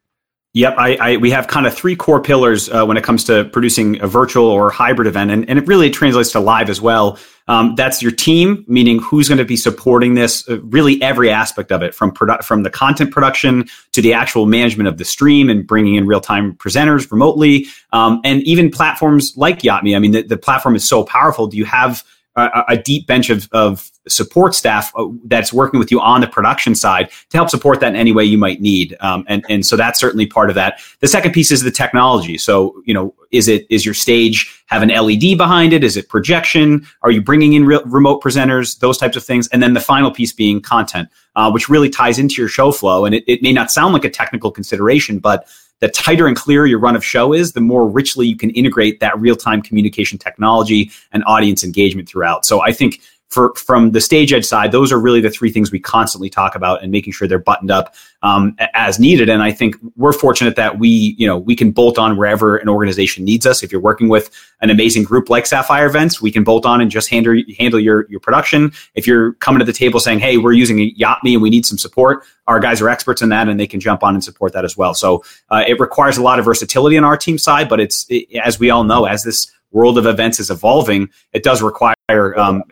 Yep, 0.54 0.74
I, 0.76 0.96
I, 0.96 1.16
we 1.16 1.30
have 1.30 1.46
kind 1.46 1.66
of 1.66 1.72
three 1.72 1.96
core 1.96 2.22
pillars 2.22 2.68
uh, 2.68 2.84
when 2.84 2.98
it 2.98 3.04
comes 3.04 3.24
to 3.24 3.46
producing 3.46 3.98
a 4.02 4.06
virtual 4.06 4.44
or 4.44 4.70
hybrid 4.70 5.08
event, 5.08 5.30
and, 5.30 5.48
and 5.48 5.58
it 5.58 5.66
really 5.66 5.88
translates 5.88 6.30
to 6.32 6.40
live 6.40 6.68
as 6.68 6.78
well. 6.78 7.18
Um, 7.48 7.74
that's 7.74 8.02
your 8.02 8.12
team, 8.12 8.62
meaning 8.68 9.00
who's 9.00 9.28
going 9.28 9.38
to 9.38 9.46
be 9.46 9.56
supporting 9.56 10.12
this, 10.14 10.46
uh, 10.50 10.60
really 10.60 11.00
every 11.00 11.30
aspect 11.30 11.72
of 11.72 11.82
it, 11.82 11.94
from 11.94 12.12
produ- 12.12 12.44
from 12.44 12.64
the 12.64 12.70
content 12.70 13.12
production 13.12 13.66
to 13.92 14.02
the 14.02 14.12
actual 14.12 14.44
management 14.44 14.88
of 14.88 14.98
the 14.98 15.06
stream 15.06 15.48
and 15.48 15.66
bringing 15.66 15.94
in 15.94 16.06
real 16.06 16.20
time 16.20 16.54
presenters 16.54 17.10
remotely, 17.10 17.66
um, 17.92 18.20
and 18.22 18.42
even 18.42 18.70
platforms 18.70 19.32
like 19.38 19.64
Yot.me. 19.64 19.96
I 19.96 19.98
mean, 19.98 20.12
the, 20.12 20.22
the 20.22 20.36
platform 20.36 20.76
is 20.76 20.86
so 20.86 21.02
powerful. 21.02 21.46
Do 21.46 21.56
you 21.56 21.64
have 21.64 22.04
a, 22.36 22.76
deep 22.76 23.06
bench 23.06 23.30
of, 23.30 23.48
of 23.52 23.90
support 24.08 24.54
staff 24.54 24.92
uh, 24.96 25.06
that's 25.26 25.52
working 25.52 25.78
with 25.78 25.90
you 25.90 26.00
on 26.00 26.20
the 26.20 26.26
production 26.26 26.74
side 26.74 27.10
to 27.28 27.36
help 27.36 27.50
support 27.50 27.80
that 27.80 27.88
in 27.88 27.96
any 27.96 28.12
way 28.12 28.24
you 28.24 28.38
might 28.38 28.60
need. 28.60 28.96
Um, 29.00 29.24
and, 29.28 29.44
and 29.48 29.66
so 29.66 29.76
that's 29.76 30.00
certainly 30.00 30.26
part 30.26 30.48
of 30.48 30.54
that. 30.54 30.80
The 31.00 31.08
second 31.08 31.32
piece 31.32 31.50
is 31.50 31.62
the 31.62 31.70
technology. 31.70 32.38
So, 32.38 32.82
you 32.86 32.94
know, 32.94 33.14
is 33.30 33.48
it, 33.48 33.66
is 33.70 33.84
your 33.84 33.94
stage 33.94 34.64
have 34.66 34.82
an 34.82 34.88
LED 34.88 35.36
behind 35.36 35.72
it? 35.72 35.84
Is 35.84 35.96
it 35.96 36.08
projection? 36.08 36.86
Are 37.02 37.10
you 37.10 37.22
bringing 37.22 37.52
in 37.52 37.66
re- 37.66 37.82
remote 37.84 38.22
presenters? 38.22 38.78
Those 38.78 38.96
types 38.96 39.16
of 39.16 39.24
things. 39.24 39.48
And 39.48 39.62
then 39.62 39.74
the 39.74 39.80
final 39.80 40.10
piece 40.10 40.32
being 40.32 40.60
content, 40.60 41.08
uh, 41.36 41.50
which 41.50 41.68
really 41.68 41.90
ties 41.90 42.18
into 42.18 42.40
your 42.40 42.48
show 42.48 42.72
flow. 42.72 43.04
And 43.04 43.14
it, 43.14 43.24
it 43.26 43.42
may 43.42 43.52
not 43.52 43.70
sound 43.70 43.92
like 43.92 44.04
a 44.04 44.10
technical 44.10 44.50
consideration, 44.50 45.18
but 45.18 45.46
the 45.82 45.88
tighter 45.88 46.28
and 46.28 46.36
clearer 46.36 46.64
your 46.64 46.78
run 46.78 46.94
of 46.94 47.04
show 47.04 47.32
is, 47.32 47.54
the 47.54 47.60
more 47.60 47.88
richly 47.88 48.24
you 48.28 48.36
can 48.36 48.50
integrate 48.50 49.00
that 49.00 49.20
real 49.20 49.34
time 49.34 49.60
communication 49.60 50.16
technology 50.16 50.92
and 51.10 51.24
audience 51.26 51.64
engagement 51.64 52.08
throughout. 52.08 52.46
So 52.46 52.62
I 52.62 52.70
think 52.70 53.00
for 53.32 53.54
from 53.54 53.92
the 53.92 54.00
stage 54.00 54.32
edge 54.32 54.44
side, 54.44 54.72
those 54.72 54.92
are 54.92 55.00
really 55.00 55.22
the 55.22 55.30
three 55.30 55.50
things 55.50 55.72
we 55.72 55.80
constantly 55.80 56.28
talk 56.28 56.54
about 56.54 56.82
and 56.82 56.92
making 56.92 57.14
sure 57.14 57.26
they're 57.26 57.38
buttoned 57.38 57.70
up 57.70 57.94
um, 58.22 58.54
as 58.74 59.00
needed. 59.00 59.30
And 59.30 59.42
I 59.42 59.52
think 59.52 59.74
we're 59.96 60.12
fortunate 60.12 60.54
that 60.56 60.78
we, 60.78 61.16
you 61.18 61.26
know, 61.26 61.38
we 61.38 61.56
can 61.56 61.72
bolt 61.72 61.98
on 61.98 62.16
wherever 62.16 62.58
an 62.58 62.68
organization 62.68 63.24
needs 63.24 63.46
us. 63.46 63.62
If 63.62 63.72
you're 63.72 63.80
working 63.80 64.08
with 64.08 64.30
an 64.60 64.68
amazing 64.68 65.04
group 65.04 65.30
like 65.30 65.46
Sapphire 65.46 65.86
Events, 65.86 66.20
we 66.20 66.30
can 66.30 66.44
bolt 66.44 66.66
on 66.66 66.82
and 66.82 66.90
just 66.90 67.08
handle 67.08 67.34
handle 67.58 67.80
your 67.80 68.06
your 68.10 68.20
production. 68.20 68.72
If 68.94 69.06
you're 69.06 69.32
coming 69.34 69.60
to 69.60 69.64
the 69.64 69.72
table 69.72 69.98
saying, 69.98 70.20
"Hey, 70.20 70.36
we're 70.36 70.52
using 70.52 70.92
Yot.me 70.94 71.32
and 71.32 71.42
we 71.42 71.48
need 71.48 71.64
some 71.64 71.78
support," 71.78 72.24
our 72.46 72.60
guys 72.60 72.82
are 72.82 72.88
experts 72.90 73.22
in 73.22 73.30
that 73.30 73.48
and 73.48 73.58
they 73.58 73.66
can 73.66 73.80
jump 73.80 74.02
on 74.02 74.14
and 74.14 74.22
support 74.22 74.52
that 74.52 74.64
as 74.64 74.76
well. 74.76 74.92
So 74.92 75.24
uh, 75.48 75.64
it 75.66 75.80
requires 75.80 76.18
a 76.18 76.22
lot 76.22 76.38
of 76.38 76.44
versatility 76.44 76.98
on 76.98 77.04
our 77.04 77.16
team 77.16 77.38
side, 77.38 77.68
but 77.68 77.80
it's 77.80 78.04
it, 78.10 78.26
as 78.36 78.58
we 78.58 78.68
all 78.68 78.84
know, 78.84 79.06
as 79.06 79.24
this 79.24 79.50
world 79.72 79.98
of 79.98 80.06
events 80.06 80.38
is 80.38 80.50
evolving, 80.50 81.08
it 81.32 81.42
does 81.42 81.62
require 81.62 81.96
um, 82.38 82.62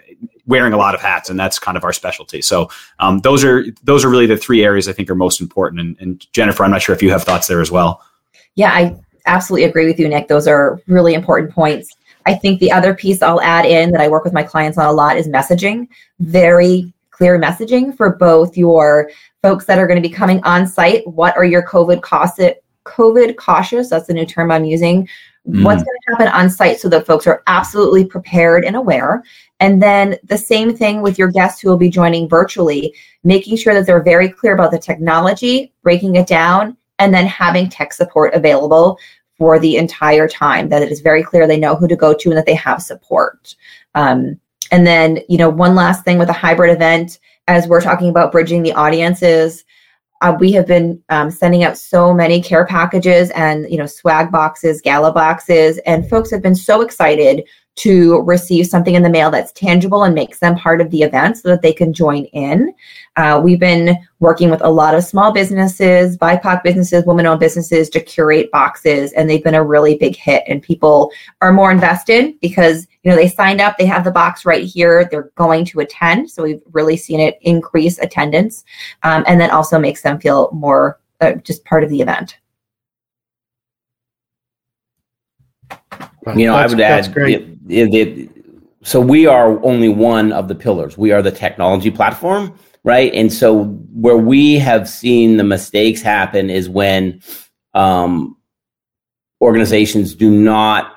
wearing 0.50 0.72
a 0.72 0.76
lot 0.76 0.94
of 0.94 1.00
hats, 1.00 1.30
and 1.30 1.38
that's 1.38 1.58
kind 1.58 1.76
of 1.78 1.84
our 1.84 1.92
specialty. 1.92 2.42
So 2.42 2.68
um, 2.98 3.20
those 3.20 3.44
are 3.44 3.64
those 3.84 4.04
are 4.04 4.10
really 4.10 4.26
the 4.26 4.36
three 4.36 4.62
areas 4.64 4.88
I 4.88 4.92
think 4.92 5.08
are 5.08 5.14
most 5.14 5.40
important. 5.40 5.80
And, 5.80 5.96
and 6.00 6.32
Jennifer, 6.32 6.64
I'm 6.64 6.72
not 6.72 6.82
sure 6.82 6.94
if 6.94 7.02
you 7.02 7.10
have 7.10 7.22
thoughts 7.22 7.46
there 7.46 7.60
as 7.60 7.70
well. 7.70 8.02
Yeah, 8.56 8.72
I 8.72 8.96
absolutely 9.24 9.64
agree 9.64 9.86
with 9.86 9.98
you, 9.98 10.08
Nick. 10.08 10.28
Those 10.28 10.48
are 10.48 10.80
really 10.86 11.14
important 11.14 11.52
points. 11.52 11.96
I 12.26 12.34
think 12.34 12.60
the 12.60 12.72
other 12.72 12.94
piece 12.94 13.22
I'll 13.22 13.40
add 13.40 13.64
in 13.64 13.92
that 13.92 14.00
I 14.00 14.08
work 14.08 14.24
with 14.24 14.34
my 14.34 14.42
clients 14.42 14.76
on 14.76 14.86
a 14.86 14.92
lot 14.92 15.16
is 15.16 15.28
messaging. 15.28 15.88
Very 16.18 16.92
clear 17.10 17.40
messaging 17.40 17.96
for 17.96 18.16
both 18.16 18.56
your 18.56 19.10
folks 19.42 19.64
that 19.66 19.78
are 19.78 19.86
going 19.86 20.02
to 20.02 20.06
be 20.06 20.14
coming 20.14 20.42
on 20.42 20.66
site. 20.66 21.06
What 21.06 21.36
are 21.36 21.44
your 21.44 21.66
COVID 21.66 22.02
COVID 22.02 23.36
cautious? 23.36 23.88
That's 23.88 24.08
the 24.08 24.14
new 24.14 24.26
term 24.26 24.50
I'm 24.50 24.64
using. 24.64 25.08
Mm. 25.48 25.64
What's 25.64 25.82
going 25.82 25.96
to 26.06 26.12
happen 26.12 26.28
on 26.28 26.50
site 26.50 26.80
so 26.80 26.88
that 26.90 27.06
folks 27.06 27.26
are 27.26 27.42
absolutely 27.46 28.04
prepared 28.04 28.64
and 28.64 28.76
aware. 28.76 29.22
And 29.58 29.82
then 29.82 30.16
the 30.24 30.38
same 30.38 30.76
thing 30.76 31.02
with 31.02 31.18
your 31.18 31.28
guests 31.28 31.60
who 31.60 31.68
will 31.68 31.78
be 31.78 31.90
joining 31.90 32.28
virtually, 32.28 32.94
making 33.24 33.56
sure 33.56 33.74
that 33.74 33.86
they're 33.86 34.02
very 34.02 34.28
clear 34.28 34.54
about 34.54 34.70
the 34.70 34.78
technology, 34.78 35.72
breaking 35.82 36.16
it 36.16 36.26
down, 36.26 36.76
and 36.98 37.14
then 37.14 37.26
having 37.26 37.68
tech 37.68 37.92
support 37.92 38.34
available 38.34 38.98
for 39.38 39.58
the 39.58 39.76
entire 39.76 40.28
time, 40.28 40.68
that 40.68 40.82
it 40.82 40.92
is 40.92 41.00
very 41.00 41.22
clear 41.22 41.46
they 41.46 41.58
know 41.58 41.74
who 41.74 41.88
to 41.88 41.96
go 41.96 42.12
to 42.12 42.28
and 42.28 42.36
that 42.36 42.44
they 42.44 42.54
have 42.54 42.82
support. 42.82 43.56
Um, 43.94 44.38
and 44.70 44.86
then, 44.86 45.20
you 45.28 45.38
know, 45.38 45.48
one 45.48 45.74
last 45.74 46.04
thing 46.04 46.18
with 46.18 46.28
a 46.28 46.34
hybrid 46.34 46.70
event, 46.70 47.18
as 47.48 47.66
we're 47.66 47.80
talking 47.80 48.10
about 48.10 48.32
bridging 48.32 48.62
the 48.62 48.74
audiences, 48.74 49.64
uh, 50.20 50.36
we 50.38 50.52
have 50.52 50.66
been 50.66 51.02
um, 51.08 51.30
sending 51.30 51.64
out 51.64 51.78
so 51.78 52.12
many 52.12 52.42
care 52.42 52.66
packages 52.66 53.30
and 53.30 53.70
you 53.70 53.76
know 53.76 53.86
swag 53.86 54.30
boxes 54.30 54.80
gala 54.80 55.12
boxes 55.12 55.78
and 55.86 56.08
folks 56.08 56.30
have 56.30 56.42
been 56.42 56.54
so 56.54 56.80
excited 56.82 57.44
to 57.76 58.20
receive 58.22 58.66
something 58.66 58.94
in 58.94 59.02
the 59.02 59.08
mail 59.08 59.30
that's 59.30 59.52
tangible 59.52 60.04
and 60.04 60.14
makes 60.14 60.38
them 60.40 60.56
part 60.56 60.80
of 60.80 60.90
the 60.90 61.02
event 61.02 61.38
so 61.38 61.48
that 61.48 61.62
they 61.62 61.72
can 61.72 61.92
join 61.92 62.24
in. 62.26 62.74
Uh, 63.16 63.40
we've 63.42 63.60
been 63.60 63.96
working 64.18 64.50
with 64.50 64.60
a 64.62 64.68
lot 64.68 64.94
of 64.94 65.04
small 65.04 65.32
businesses, 65.32 66.18
BIPOC 66.18 66.62
businesses, 66.62 67.06
women 67.06 67.26
owned 67.26 67.40
businesses 67.40 67.88
to 67.90 68.00
curate 68.00 68.50
boxes, 68.50 69.12
and 69.12 69.30
they've 69.30 69.44
been 69.44 69.54
a 69.54 69.64
really 69.64 69.96
big 69.96 70.14
hit. 70.14 70.42
And 70.46 70.62
people 70.62 71.10
are 71.40 71.52
more 71.52 71.70
invested 71.70 72.38
because 72.40 72.86
you 73.02 73.10
know 73.10 73.16
they 73.16 73.28
signed 73.28 73.60
up, 73.60 73.78
they 73.78 73.86
have 73.86 74.04
the 74.04 74.10
box 74.10 74.44
right 74.44 74.64
here, 74.64 75.08
they're 75.10 75.30
going 75.36 75.64
to 75.66 75.80
attend. 75.80 76.30
So 76.30 76.42
we've 76.42 76.62
really 76.72 76.96
seen 76.96 77.20
it 77.20 77.38
increase 77.42 77.98
attendance, 77.98 78.64
um, 79.04 79.24
and 79.26 79.40
then 79.40 79.50
also 79.50 79.78
makes 79.78 80.02
them 80.02 80.20
feel 80.20 80.50
more 80.52 81.00
uh, 81.20 81.34
just 81.34 81.64
part 81.64 81.82
of 81.82 81.90
the 81.90 82.00
event. 82.00 82.36
You 86.36 86.46
know, 86.46 86.56
that's, 86.56 86.72
I 86.72 86.76
would 86.76 86.80
add, 86.82 87.59
so 88.82 89.00
we 89.00 89.26
are 89.26 89.62
only 89.64 89.88
one 89.88 90.32
of 90.32 90.48
the 90.48 90.54
pillars. 90.54 90.96
We 90.96 91.12
are 91.12 91.22
the 91.22 91.30
technology 91.30 91.90
platform, 91.90 92.54
right? 92.84 93.12
And 93.14 93.32
so 93.32 93.64
where 93.92 94.16
we 94.16 94.58
have 94.58 94.88
seen 94.88 95.36
the 95.36 95.44
mistakes 95.44 96.00
happen 96.00 96.48
is 96.50 96.68
when 96.68 97.20
um, 97.74 98.36
organizations 99.40 100.14
do 100.14 100.30
not 100.30 100.94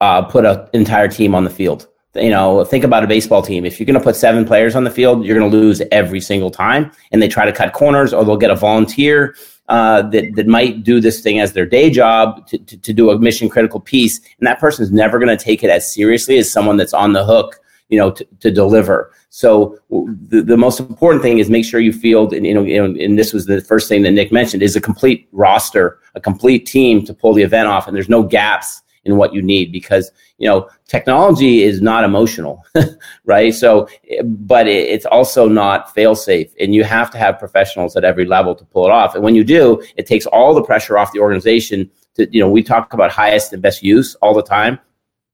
uh, 0.00 0.22
put 0.22 0.44
an 0.44 0.68
entire 0.72 1.08
team 1.08 1.34
on 1.34 1.44
the 1.44 1.50
field. 1.50 1.88
You 2.14 2.30
know, 2.30 2.64
think 2.64 2.82
about 2.82 3.04
a 3.04 3.06
baseball 3.06 3.42
team. 3.42 3.64
If 3.64 3.78
you're 3.78 3.86
going 3.86 3.98
to 3.98 4.04
put 4.04 4.16
seven 4.16 4.44
players 4.44 4.74
on 4.74 4.84
the 4.84 4.90
field, 4.90 5.24
you're 5.24 5.38
going 5.38 5.50
to 5.50 5.56
lose 5.56 5.82
every 5.92 6.20
single 6.20 6.50
time. 6.50 6.90
And 7.12 7.20
they 7.20 7.28
try 7.28 7.44
to 7.44 7.52
cut 7.52 7.72
corners, 7.74 8.14
or 8.14 8.24
they'll 8.24 8.38
get 8.38 8.50
a 8.50 8.56
volunteer 8.56 9.36
uh, 9.68 10.02
that 10.02 10.34
that 10.36 10.46
might 10.46 10.84
do 10.84 11.00
this 11.00 11.20
thing 11.20 11.40
as 11.40 11.52
their 11.52 11.66
day 11.66 11.90
job 11.90 12.46
to, 12.48 12.58
to, 12.58 12.76
to 12.76 12.92
do 12.92 13.10
a 13.10 13.18
mission 13.18 13.48
critical 13.48 13.80
piece, 13.80 14.18
and 14.38 14.46
that 14.46 14.60
person 14.60 14.82
is 14.82 14.92
never 14.92 15.18
going 15.18 15.36
to 15.36 15.44
take 15.44 15.62
it 15.62 15.70
as 15.70 15.92
seriously 15.92 16.38
as 16.38 16.50
someone 16.50 16.76
that's 16.76 16.94
on 16.94 17.12
the 17.12 17.24
hook, 17.24 17.60
you 17.88 17.98
know, 17.98 18.10
to, 18.10 18.24
to 18.40 18.50
deliver. 18.50 19.12
So 19.30 19.78
the, 19.90 20.42
the 20.42 20.56
most 20.56 20.80
important 20.80 21.22
thing 21.22 21.38
is 21.38 21.50
make 21.50 21.64
sure 21.64 21.80
you 21.80 21.92
field, 21.92 22.32
and 22.32 22.46
you 22.46 22.54
know, 22.54 22.62
you 22.62 22.76
know, 22.76 22.98
and 22.98 23.18
this 23.18 23.32
was 23.32 23.46
the 23.46 23.60
first 23.60 23.88
thing 23.88 24.02
that 24.02 24.12
Nick 24.12 24.32
mentioned, 24.32 24.62
is 24.62 24.76
a 24.76 24.80
complete 24.80 25.28
roster, 25.32 25.98
a 26.14 26.20
complete 26.20 26.66
team 26.66 27.04
to 27.04 27.12
pull 27.12 27.34
the 27.34 27.42
event 27.42 27.68
off, 27.68 27.86
and 27.86 27.96
there's 27.96 28.08
no 28.08 28.22
gaps 28.22 28.82
in 29.06 29.16
what 29.16 29.32
you 29.32 29.40
need 29.40 29.72
because 29.72 30.10
you 30.38 30.48
know 30.48 30.68
technology 30.86 31.62
is 31.62 31.80
not 31.80 32.04
emotional 32.04 32.64
right 33.24 33.54
so 33.54 33.88
but 34.24 34.66
it's 34.66 35.06
also 35.06 35.48
not 35.48 35.92
fail 35.94 36.14
safe 36.14 36.52
and 36.60 36.74
you 36.74 36.84
have 36.84 37.10
to 37.10 37.18
have 37.18 37.38
professionals 37.38 37.96
at 37.96 38.04
every 38.04 38.24
level 38.24 38.54
to 38.54 38.64
pull 38.66 38.84
it 38.84 38.90
off 38.90 39.14
and 39.14 39.24
when 39.24 39.34
you 39.34 39.44
do 39.44 39.82
it 39.96 40.06
takes 40.06 40.26
all 40.26 40.54
the 40.54 40.62
pressure 40.62 40.98
off 40.98 41.12
the 41.12 41.20
organization 41.20 41.90
to 42.14 42.28
you 42.30 42.40
know 42.40 42.50
we 42.50 42.62
talk 42.62 42.92
about 42.92 43.10
highest 43.10 43.52
and 43.52 43.62
best 43.62 43.82
use 43.82 44.14
all 44.16 44.34
the 44.34 44.42
time 44.42 44.78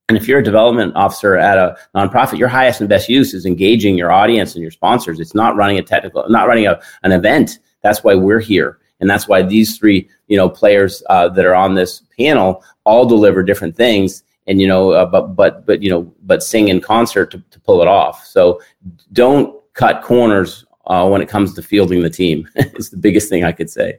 and 0.08 0.18
if 0.18 0.28
you're 0.28 0.40
a 0.40 0.44
development 0.44 0.94
officer 0.94 1.38
at 1.38 1.56
a 1.56 1.78
nonprofit, 1.94 2.36
your 2.36 2.48
highest 2.48 2.80
and 2.80 2.88
best 2.88 3.08
use 3.08 3.32
is 3.32 3.46
engaging 3.46 3.96
your 3.96 4.12
audience 4.12 4.54
and 4.54 4.60
your 4.60 4.72
sponsors. 4.72 5.20
It's 5.20 5.34
not 5.34 5.56
running 5.56 5.78
a 5.78 5.82
technical, 5.82 6.28
not 6.28 6.48
running 6.48 6.66
a, 6.66 6.78
an 7.02 7.12
event. 7.12 7.60
That's 7.82 8.04
why 8.04 8.16
we're 8.16 8.40
here 8.40 8.78
and 9.02 9.10
that's 9.10 9.26
why 9.28 9.42
these 9.42 9.76
three 9.76 10.08
you 10.32 10.38
know 10.38 10.48
players 10.48 11.02
uh, 11.10 11.28
that 11.28 11.44
are 11.44 11.54
on 11.54 11.74
this 11.74 12.02
panel 12.18 12.64
all 12.84 13.04
deliver 13.04 13.42
different 13.42 13.76
things 13.76 14.24
and 14.46 14.60
you 14.62 14.66
know 14.66 14.92
uh, 14.92 15.04
but 15.04 15.36
but 15.36 15.66
but 15.66 15.82
you 15.82 15.90
know 15.90 16.02
but 16.22 16.42
sing 16.42 16.68
in 16.68 16.80
concert 16.80 17.30
to, 17.30 17.38
to 17.50 17.60
pull 17.60 17.82
it 17.82 17.88
off 17.88 18.24
so 18.24 18.58
don't 19.12 19.62
cut 19.74 20.02
corners 20.02 20.64
uh, 20.86 21.06
when 21.06 21.20
it 21.20 21.28
comes 21.28 21.52
to 21.54 21.60
fielding 21.60 22.00
the 22.00 22.08
team 22.10 22.48
it's 22.56 22.88
the 22.88 22.96
biggest 22.96 23.28
thing 23.28 23.44
i 23.44 23.52
could 23.52 23.68
say 23.68 23.98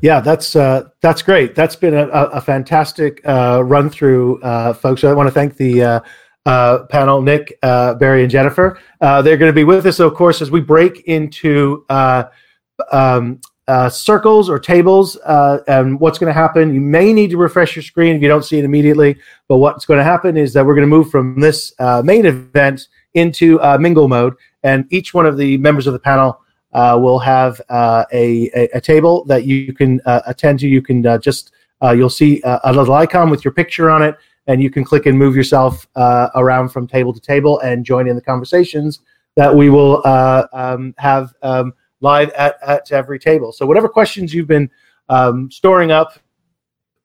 yeah, 0.00 0.20
that's 0.20 0.54
uh, 0.54 0.90
that's 1.00 1.22
great. 1.22 1.54
That's 1.54 1.74
been 1.74 1.94
a, 1.94 2.06
a 2.08 2.40
fantastic 2.40 3.20
uh, 3.26 3.62
run 3.64 3.90
through, 3.90 4.40
uh, 4.42 4.72
folks. 4.72 5.02
I 5.02 5.12
want 5.12 5.26
to 5.26 5.32
thank 5.32 5.56
the 5.56 5.82
uh, 5.82 6.00
uh, 6.46 6.84
panel, 6.84 7.20
Nick, 7.20 7.58
uh, 7.62 7.94
Barry, 7.94 8.22
and 8.22 8.30
Jennifer. 8.30 8.80
they're 9.00 9.36
going 9.36 9.50
to 9.50 9.52
be 9.52 9.64
with 9.64 9.86
us, 9.86 9.98
of 9.98 10.14
course, 10.14 10.40
as 10.40 10.50
we 10.50 10.60
break 10.60 11.00
into 11.08 11.84
um, 11.88 13.40
uh, 13.68 13.88
circles 13.88 14.48
or 14.48 14.58
tables. 14.58 15.16
Uh, 15.24 15.58
and 15.68 16.00
what's 16.00 16.18
going 16.18 16.32
to 16.32 16.38
happen, 16.38 16.74
you 16.74 16.80
may 16.80 17.12
need 17.12 17.30
to 17.30 17.36
refresh 17.36 17.76
your 17.76 17.82
screen 17.82 18.16
if 18.16 18.22
you 18.22 18.28
don't 18.28 18.44
see 18.44 18.58
it 18.58 18.64
immediately. 18.64 19.16
But 19.46 19.58
what's 19.58 19.84
going 19.84 19.98
to 19.98 20.04
happen 20.04 20.36
is 20.38 20.54
that 20.54 20.64
we're 20.64 20.74
going 20.74 20.88
to 20.88 20.96
move 20.96 21.10
from 21.10 21.38
this 21.38 21.72
uh, 21.78 22.02
main 22.02 22.24
event 22.24 22.88
into 23.12 23.60
uh, 23.60 23.76
mingle 23.78 24.08
mode. 24.08 24.34
And 24.62 24.86
each 24.90 25.12
one 25.12 25.26
of 25.26 25.36
the 25.36 25.58
members 25.58 25.86
of 25.86 25.92
the 25.92 25.98
panel 25.98 26.40
uh, 26.72 26.98
will 27.00 27.18
have 27.18 27.60
uh, 27.68 28.04
a, 28.12 28.50
a, 28.54 28.68
a, 28.74 28.80
table 28.80 29.24
that 29.26 29.44
you 29.44 29.72
can 29.72 30.00
attend 30.06 30.60
to. 30.60 30.68
You 30.68 30.82
can 30.82 31.02
just, 31.20 31.52
you'll 31.82 32.10
see 32.10 32.40
a 32.44 32.72
little 32.72 32.94
icon 32.94 33.30
with 33.30 33.44
your 33.44 33.52
picture 33.52 33.90
on 33.90 34.02
it. 34.02 34.16
And 34.46 34.62
you 34.62 34.70
can 34.70 34.82
click 34.82 35.04
and 35.04 35.18
move 35.18 35.36
yourself 35.36 35.86
around 35.94 36.70
from 36.70 36.86
table 36.86 37.12
to 37.12 37.20
table 37.20 37.60
and 37.60 37.84
join 37.84 38.08
in 38.08 38.16
the 38.16 38.22
conversations 38.22 39.00
that 39.36 39.54
we 39.54 39.68
will 39.70 40.04
um, 40.52 40.94
have 40.98 41.34
um, 41.42 41.72
live 42.00 42.30
at, 42.30 42.56
at 42.62 42.90
every 42.92 43.18
table. 43.18 43.52
So 43.52 43.66
whatever 43.66 43.88
questions 43.88 44.32
you've 44.32 44.46
been 44.46 44.70
um, 45.08 45.50
storing 45.50 45.90
up 45.90 46.18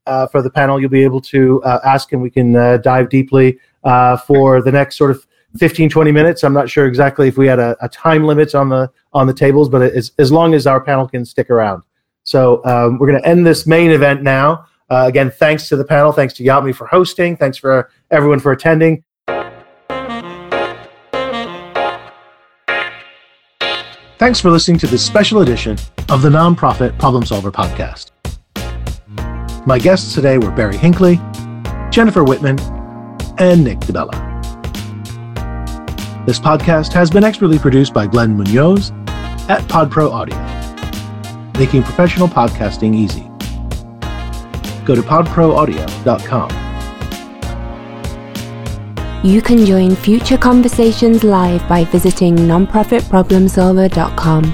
uh, 0.06 0.28
for 0.28 0.42
the 0.42 0.50
panel, 0.50 0.80
you'll 0.80 0.90
be 0.90 1.04
able 1.04 1.22
to 1.22 1.62
uh, 1.64 1.80
ask 1.84 2.12
and 2.14 2.22
we 2.22 2.30
can 2.30 2.56
uh, 2.56 2.78
dive 2.78 3.10
deeply 3.10 3.60
uh, 3.84 4.18
for 4.18 4.62
the 4.62 4.72
next 4.72 4.98
sort 4.98 5.12
of 5.12 5.26
15, 5.58 5.90
20 5.90 6.12
minutes. 6.12 6.44
I'm 6.44 6.54
not 6.54 6.70
sure 6.70 6.88
exactly 6.88 7.28
if 7.28 7.38
we 7.38 7.48
had 7.48 7.60
a, 7.60 7.78
a 7.82 7.90
time 7.90 8.24
limit 8.24 8.56
on 8.56 8.70
the 8.70 8.90
on 9.14 9.28
the 9.28 9.34
tables, 9.34 9.70
but 9.70 9.82
as, 9.82 10.12
as 10.18 10.32
long 10.32 10.54
as 10.54 10.66
our 10.66 10.82
panel 10.82 11.08
can 11.08 11.26
stick 11.26 11.50
around. 11.50 11.84
So 12.24 12.66
um, 12.66 12.98
we're 12.98 13.08
going 13.08 13.22
to 13.22 13.28
end 13.28 13.46
this 13.46 13.68
main 13.68 13.92
event 13.92 14.24
now. 14.24 14.66
Uh, 14.90 15.06
again, 15.08 15.30
thanks 15.30 15.70
to 15.70 15.76
the 15.76 15.86
panel. 15.86 16.12
Thanks 16.12 16.34
to 16.36 16.44
Yotme 16.44 16.76
for 16.76 16.88
hosting. 16.88 17.38
Thanks 17.38 17.58
for 17.58 17.90
everyone 18.12 18.40
for 18.40 18.52
attending. 18.52 19.04
Thanks 24.24 24.40
for 24.40 24.50
listening 24.50 24.78
to 24.78 24.88
this 24.88 25.06
special 25.06 25.42
edition 25.42 25.78
of 26.08 26.22
the 26.22 26.30
Nonprofit 26.30 26.98
Problem 26.98 27.26
Solver 27.26 27.52
Podcast. 27.52 28.12
My 29.68 29.78
guests 29.78 30.14
today 30.16 30.38
were 30.38 30.50
Barry 30.50 30.78
Hinckley, 30.78 31.20
Jennifer 31.92 32.24
Whitman, 32.24 32.58
and 33.38 33.66
Nick 33.66 33.80
DeBella. 33.82 34.16
This 36.26 36.40
podcast 36.40 36.94
has 36.94 37.12
been 37.12 37.26
expertly 37.26 37.60
produced 37.60 37.94
by 37.94 38.08
Glenn 38.08 38.38
Munoz 38.38 38.92
at 39.50 39.60
PodPro 39.64 40.10
Audio, 40.10 40.38
making 41.60 41.84
professional 41.84 42.30
podcasting 42.30 42.96
easy. 42.96 43.24
Go 44.86 44.96
to 44.96 45.02
podproaudio.com. 45.02 46.63
You 49.24 49.42
can 49.42 49.66
join 49.66 49.96
future 49.96 50.38
conversations 50.38 51.24
live 51.24 51.66
by 51.70 51.86
visiting 51.86 52.36
nonprofitproblemsolver.com. 52.36 54.52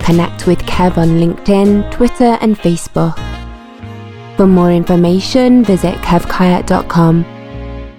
Connect 0.00 0.46
with 0.46 0.58
Kev 0.58 0.98
on 0.98 1.18
LinkedIn, 1.18 1.90
Twitter, 1.90 2.36
and 2.42 2.58
Facebook. 2.58 3.16
For 4.36 4.46
more 4.46 4.70
information, 4.70 5.64
visit 5.64 5.94
kevkayak.com 6.02 7.24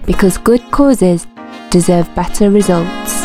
because 0.06 0.38
good 0.38 0.62
causes 0.70 1.26
deserve 1.72 2.14
better 2.14 2.52
results. 2.52 3.17